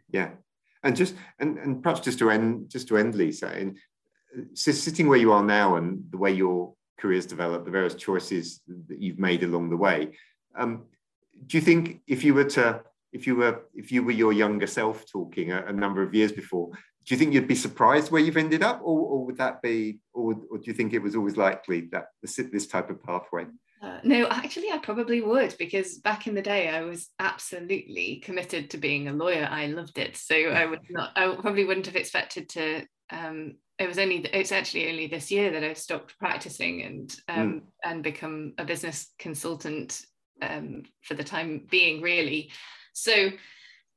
Yeah, 0.09 0.31
and 0.83 0.95
just 0.95 1.15
and, 1.39 1.57
and 1.57 1.83
perhaps 1.83 2.01
just 2.01 2.19
to 2.19 2.31
end 2.31 2.69
just 2.69 2.87
to 2.87 2.97
end, 2.97 3.15
Lisa, 3.15 3.57
in 3.57 3.77
sitting 4.53 5.07
where 5.07 5.19
you 5.19 5.31
are 5.31 5.43
now 5.43 5.75
and 5.75 6.03
the 6.09 6.17
way 6.17 6.31
your 6.31 6.73
career's 6.99 7.25
developed, 7.25 7.65
the 7.65 7.71
various 7.71 7.95
choices 7.95 8.61
that 8.87 9.01
you've 9.01 9.19
made 9.19 9.43
along 9.43 9.69
the 9.69 9.77
way. 9.77 10.17
Um, 10.57 10.85
do 11.47 11.57
you 11.57 11.61
think 11.61 12.01
if 12.07 12.23
you 12.23 12.33
were 12.33 12.45
to 12.45 12.81
if 13.11 13.25
you 13.27 13.35
were 13.35 13.61
if 13.73 13.91
you 13.91 14.03
were 14.03 14.11
your 14.11 14.33
younger 14.33 14.67
self 14.67 15.05
talking 15.09 15.51
a, 15.51 15.65
a, 15.65 15.73
number 15.73 16.01
of 16.01 16.13
years 16.13 16.31
before 16.31 16.69
do 17.05 17.13
you 17.13 17.17
think 17.17 17.33
you'd 17.33 17.47
be 17.47 17.55
surprised 17.55 18.11
where 18.11 18.21
you've 18.21 18.37
ended 18.37 18.63
up 18.63 18.81
or, 18.83 18.99
or 18.99 19.25
would 19.25 19.37
that 19.37 19.61
be 19.61 19.99
or, 20.13 20.35
or, 20.49 20.57
do 20.57 20.63
you 20.65 20.73
think 20.73 20.93
it 20.93 21.01
was 21.01 21.15
always 21.15 21.37
likely 21.37 21.81
that 21.91 22.07
this, 22.21 22.39
this 22.51 22.67
type 22.67 22.89
of 22.89 23.03
pathway 23.03 23.45
uh, 23.81 23.99
no, 24.03 24.27
actually, 24.27 24.71
I 24.71 24.77
probably 24.77 25.21
would 25.21 25.55
because 25.59 25.99
back 25.99 26.27
in 26.27 26.35
the 26.35 26.41
day, 26.41 26.69
I 26.69 26.81
was 26.81 27.09
absolutely 27.19 28.21
committed 28.23 28.69
to 28.69 28.77
being 28.77 29.07
a 29.07 29.13
lawyer. 29.13 29.47
I 29.49 29.67
loved 29.67 29.97
it, 29.97 30.15
so 30.15 30.35
I 30.35 30.65
would 30.65 30.79
not. 30.89 31.11
I 31.15 31.35
probably 31.35 31.65
wouldn't 31.65 31.87
have 31.87 31.95
expected 31.95 32.49
to. 32.49 32.85
Um, 33.11 33.55
it 33.77 33.87
was 33.87 33.99
only. 33.99 34.17
It's 34.33 34.51
actually 34.51 34.89
only 34.89 35.07
this 35.07 35.29
year 35.29 35.51
that 35.51 35.63
I 35.63 35.73
stopped 35.73 36.17
practicing 36.17 36.83
and 36.83 37.15
um, 37.27 37.37
mm. 37.37 37.61
and 37.83 38.03
become 38.03 38.53
a 38.57 38.65
business 38.65 39.13
consultant 39.19 40.01
um, 40.41 40.83
for 41.01 41.13
the 41.13 41.23
time 41.23 41.67
being, 41.69 42.01
really. 42.01 42.51
So 42.93 43.29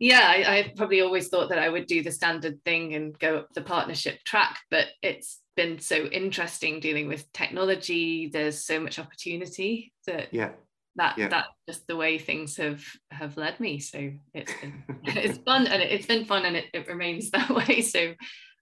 yeah, 0.01 0.23
I, 0.25 0.59
I, 0.59 0.73
probably 0.77 1.01
always 1.01 1.29
thought 1.29 1.49
that 1.49 1.59
I 1.59 1.69
would 1.69 1.87
do 1.87 2.03
the 2.03 2.12
standard 2.12 2.62
thing 2.64 2.95
and 2.95 3.19
go 3.19 3.38
up 3.38 3.49
the 3.53 3.62
partnership 3.62 4.23
track, 4.25 4.61
but 4.71 4.87
it's 5.03 5.41
been 5.59 5.81
so 5.81 6.05
interesting 6.05 6.79
dealing 6.79 7.09
with 7.09 7.31
technology. 7.33 8.29
There's 8.29 8.64
so 8.64 8.79
much 8.79 8.99
opportunity 9.01 9.92
that 10.07 10.33
yeah. 10.33 10.51
That, 10.94 11.16
yeah. 11.16 11.29
that 11.29 11.47
just 11.68 11.87
the 11.87 11.94
way 11.94 12.18
things 12.18 12.57
have 12.57 12.83
have 13.12 13.37
led 13.37 13.61
me 13.61 13.79
so 13.79 14.11
it's 14.35 14.53
been 14.61 14.83
it's 15.05 15.38
fun 15.38 15.68
and 15.68 15.81
it's 15.81 16.07
been 16.07 16.25
fun 16.25 16.44
and 16.44 16.57
it, 16.57 16.64
it 16.75 16.88
remains 16.88 17.31
that 17.33 17.51
way 17.51 17.83
so 17.83 18.14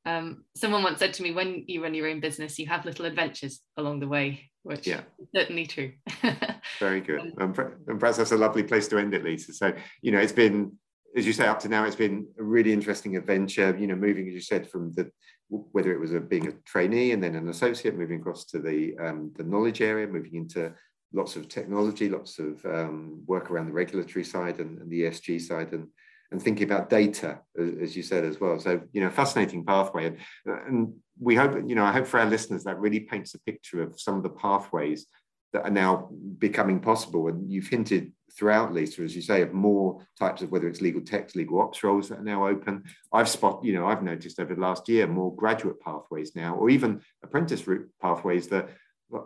um, 0.04 0.44
someone 0.54 0.82
once 0.82 0.98
said 0.98 1.14
to 1.14 1.22
me 1.22 1.32
when 1.32 1.64
you 1.66 1.82
run 1.82 1.94
your 1.94 2.08
own 2.08 2.20
business 2.20 2.58
you 2.58 2.66
have 2.66 2.84
little 2.84 3.06
adventures 3.06 3.62
along 3.78 4.00
the 4.00 4.08
way 4.08 4.50
which 4.64 4.86
yeah. 4.86 5.00
is 5.18 5.28
certainly 5.34 5.64
true 5.64 5.92
very 6.78 7.00
good 7.00 7.32
um, 7.40 7.54
and 7.88 7.98
perhaps 7.98 8.18
that's 8.18 8.32
a 8.32 8.36
lovely 8.36 8.64
place 8.64 8.86
to 8.88 8.98
end 8.98 9.14
it 9.14 9.24
lisa 9.24 9.54
so 9.54 9.72
you 10.02 10.12
know 10.12 10.18
it's 10.18 10.30
been 10.30 10.72
as 11.16 11.26
you 11.26 11.32
say, 11.32 11.46
up 11.46 11.58
to 11.60 11.68
now, 11.68 11.84
it's 11.84 11.96
been 11.96 12.26
a 12.38 12.42
really 12.42 12.72
interesting 12.72 13.16
adventure. 13.16 13.74
You 13.78 13.86
know, 13.86 13.96
moving 13.96 14.28
as 14.28 14.34
you 14.34 14.42
said 14.42 14.68
from 14.70 14.92
the 14.92 15.10
whether 15.48 15.92
it 15.92 16.00
was 16.00 16.12
a, 16.12 16.20
being 16.20 16.48
a 16.48 16.52
trainee 16.64 17.12
and 17.12 17.22
then 17.22 17.34
an 17.34 17.48
associate, 17.48 17.96
moving 17.96 18.20
across 18.20 18.44
to 18.46 18.58
the 18.58 18.96
um, 18.98 19.32
the 19.36 19.44
knowledge 19.44 19.80
area, 19.80 20.06
moving 20.06 20.34
into 20.34 20.72
lots 21.12 21.36
of 21.36 21.48
technology, 21.48 22.08
lots 22.08 22.38
of 22.38 22.64
um, 22.66 23.22
work 23.26 23.50
around 23.50 23.66
the 23.66 23.72
regulatory 23.72 24.24
side 24.24 24.58
and, 24.58 24.78
and, 24.80 24.90
the 24.90 25.02
ESG 25.02 25.40
side, 25.40 25.72
and 25.72 25.88
and 26.32 26.42
thinking 26.42 26.64
about 26.64 26.90
data, 26.90 27.38
as, 27.56 27.70
as, 27.80 27.96
you 27.96 28.02
said 28.02 28.24
as 28.24 28.40
well. 28.40 28.58
So 28.58 28.80
you 28.92 29.00
know, 29.00 29.10
fascinating 29.10 29.64
pathway, 29.64 30.06
and, 30.06 30.18
and 30.46 30.94
we 31.20 31.36
hope 31.36 31.54
you 31.66 31.74
know 31.74 31.84
I 31.84 31.92
hope 31.92 32.06
for 32.06 32.18
our 32.18 32.26
listeners 32.26 32.64
that 32.64 32.80
really 32.80 33.00
paints 33.00 33.34
a 33.34 33.40
picture 33.40 33.82
of 33.82 34.00
some 34.00 34.16
of 34.16 34.22
the 34.22 34.30
pathways 34.30 35.06
that 35.52 35.64
are 35.64 35.70
now 35.70 36.10
becoming 36.38 36.80
possible. 36.80 37.28
And 37.28 37.50
you've 37.50 37.68
hinted 37.68 38.12
throughout 38.36 38.72
Lisa, 38.72 39.02
as 39.02 39.16
you 39.16 39.22
say, 39.22 39.42
of 39.42 39.52
more 39.52 40.06
types 40.18 40.42
of 40.42 40.50
whether 40.50 40.68
it's 40.68 40.80
legal 40.80 41.00
tech, 41.00 41.34
legal 41.34 41.60
ops 41.60 41.82
roles 41.82 42.08
that 42.08 42.18
are 42.18 42.24
now 42.24 42.46
open. 42.46 42.84
I've 43.12 43.28
spot, 43.28 43.64
you 43.64 43.72
know, 43.72 43.86
I've 43.86 44.02
noticed 44.02 44.38
over 44.38 44.54
the 44.54 44.60
last 44.60 44.88
year 44.88 45.06
more 45.06 45.34
graduate 45.34 45.80
pathways 45.80 46.36
now, 46.36 46.54
or 46.54 46.68
even 46.70 47.00
apprentice 47.22 47.66
route 47.66 47.88
pathways 48.00 48.48
that 48.48 48.68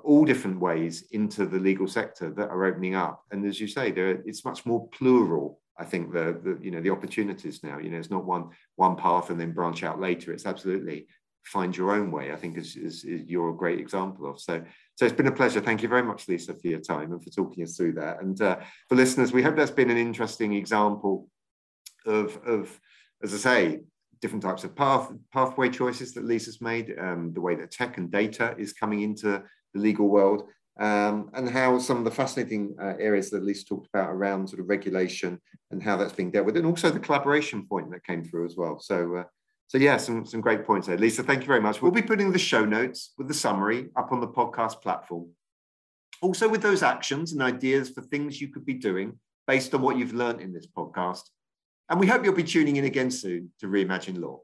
all 0.05 0.25
different 0.25 0.61
ways 0.61 1.05
into 1.13 1.47
the 1.47 1.59
legal 1.59 1.89
sector 1.89 2.31
that 2.31 2.51
are 2.51 2.65
opening 2.65 2.95
up. 2.95 3.25
And 3.31 3.45
as 3.47 3.61
you 3.61 3.67
say, 3.67 3.91
there 3.91 4.11
it's 4.11 4.45
much 4.45 4.67
more 4.67 4.89
plural. 4.89 5.59
I 5.79 5.85
think 5.85 6.13
the, 6.13 6.39
the 6.43 6.59
you 6.61 6.71
know 6.71 6.83
the 6.83 6.91
opportunities 6.91 7.63
now. 7.63 7.79
You 7.79 7.91
know, 7.91 7.99
it's 7.99 8.11
not 8.11 8.25
one 8.25 8.51
one 8.77 8.97
path 8.97 9.31
and 9.31 9.41
then 9.41 9.53
branch 9.53 9.83
out 9.83 9.99
later. 10.01 10.33
It's 10.33 10.47
absolutely 10.47 11.07
find 11.45 11.77
your 11.77 11.93
own 11.93 12.11
way. 12.11 12.33
I 12.33 12.37
think 12.37 12.57
is, 12.57 12.77
is, 12.77 13.05
is 13.05 13.23
you're 13.27 13.51
a 13.51 13.57
great 13.57 13.81
example 13.81 14.29
of. 14.29 14.41
So 14.41 14.63
so 14.97 15.07
it's 15.07 15.15
been 15.15 15.27
a 15.27 15.33
pleasure. 15.33 15.61
Thank 15.61 15.83
you 15.83 15.89
very 15.89 16.03
much, 16.03 16.29
Lisa, 16.29 16.55
for 16.55 16.69
your 16.69 16.81
time 16.81 17.13
and 17.13 17.23
for 17.23 17.31
talking 17.31 17.65
us 17.65 17.77
through 17.77 17.95
that. 17.95 18.23
And 18.23 18.41
uh, 18.41 18.59
for 18.89 18.97
listeners, 18.97 19.33
we 19.33 19.43
hope 19.43 19.57
that's 19.57 19.71
been 19.71 19.91
an 19.91 19.97
interesting 19.97 20.55
example 20.55 21.29
of 22.07 22.39
of 22.45 22.81
as 23.23 23.35
I 23.35 23.37
say, 23.37 23.81
different 24.21 24.43
types 24.43 24.65
of 24.65 24.75
path 24.77 25.11
pathway 25.33 25.69
choices 25.71 26.13
that 26.15 26.25
Lisa's 26.25 26.61
made, 26.61 26.95
um, 26.99 27.33
the 27.33 27.41
way 27.41 27.55
that 27.55 27.71
tech 27.71 27.97
and 27.97 28.11
data 28.11 28.55
is 28.59 28.73
coming 28.73 29.03
into 29.03 29.43
the 29.75 29.81
legal 29.81 30.09
world, 30.09 30.49
um, 30.79 31.31
and 31.35 31.49
how 31.49 31.79
some 31.79 31.99
of 31.99 32.05
the 32.05 32.11
fascinating 32.11 32.75
uh, 32.81 32.95
areas 32.99 33.31
that 33.31 33.43
Lisa 33.43 33.65
talked 33.65 33.89
about 33.93 34.11
around 34.11 34.49
sort 34.49 34.61
of 34.61 34.69
regulation 34.69 35.41
and 35.71 35.83
how 35.83 35.97
that's 35.97 36.13
being 36.13 36.31
dealt 36.31 36.47
with, 36.47 36.57
and 36.57 36.67
also 36.67 36.91
the 36.91 37.01
collaboration 37.01 37.67
point 37.67 37.91
that 37.91 38.05
came 38.05 38.25
through 38.25 38.47
as 38.47 38.57
well. 38.57 38.79
So, 38.81 39.17
uh, 39.17 39.25
so 39.71 39.79
yeah, 39.79 39.99
some, 39.99 40.27
some 40.27 40.41
great 40.41 40.65
points 40.65 40.89
there. 40.89 40.99
Lisa, 40.99 41.23
thank 41.23 41.43
you 41.43 41.47
very 41.47 41.61
much. 41.61 41.81
We'll 41.81 41.93
be 41.93 42.03
putting 42.03 42.33
the 42.33 42.41
show 42.41 42.65
notes 42.65 43.13
with 43.17 43.29
the 43.29 43.35
summary 43.35 43.91
up 43.95 44.11
on 44.11 44.19
the 44.19 44.27
podcast 44.27 44.83
platform. 44.83 45.29
Also 46.21 46.49
with 46.49 46.61
those 46.61 46.83
actions 46.83 47.31
and 47.31 47.41
ideas 47.41 47.89
for 47.89 48.03
things 48.03 48.41
you 48.41 48.49
could 48.49 48.67
be 48.67 48.75
doing 48.75 49.21
based 49.47 49.73
on 49.73 49.81
what 49.81 49.97
you've 49.97 50.13
learned 50.13 50.41
in 50.41 50.53
this 50.53 50.67
podcast. 50.67 51.23
And 51.89 52.01
we 52.01 52.09
hope 52.09 52.25
you'll 52.25 52.35
be 52.35 52.43
tuning 52.43 52.75
in 52.77 52.85
again 52.85 53.13
soon 53.13 53.53
to 53.61 53.69
Reimagine 53.69 54.21
Law. 54.21 54.41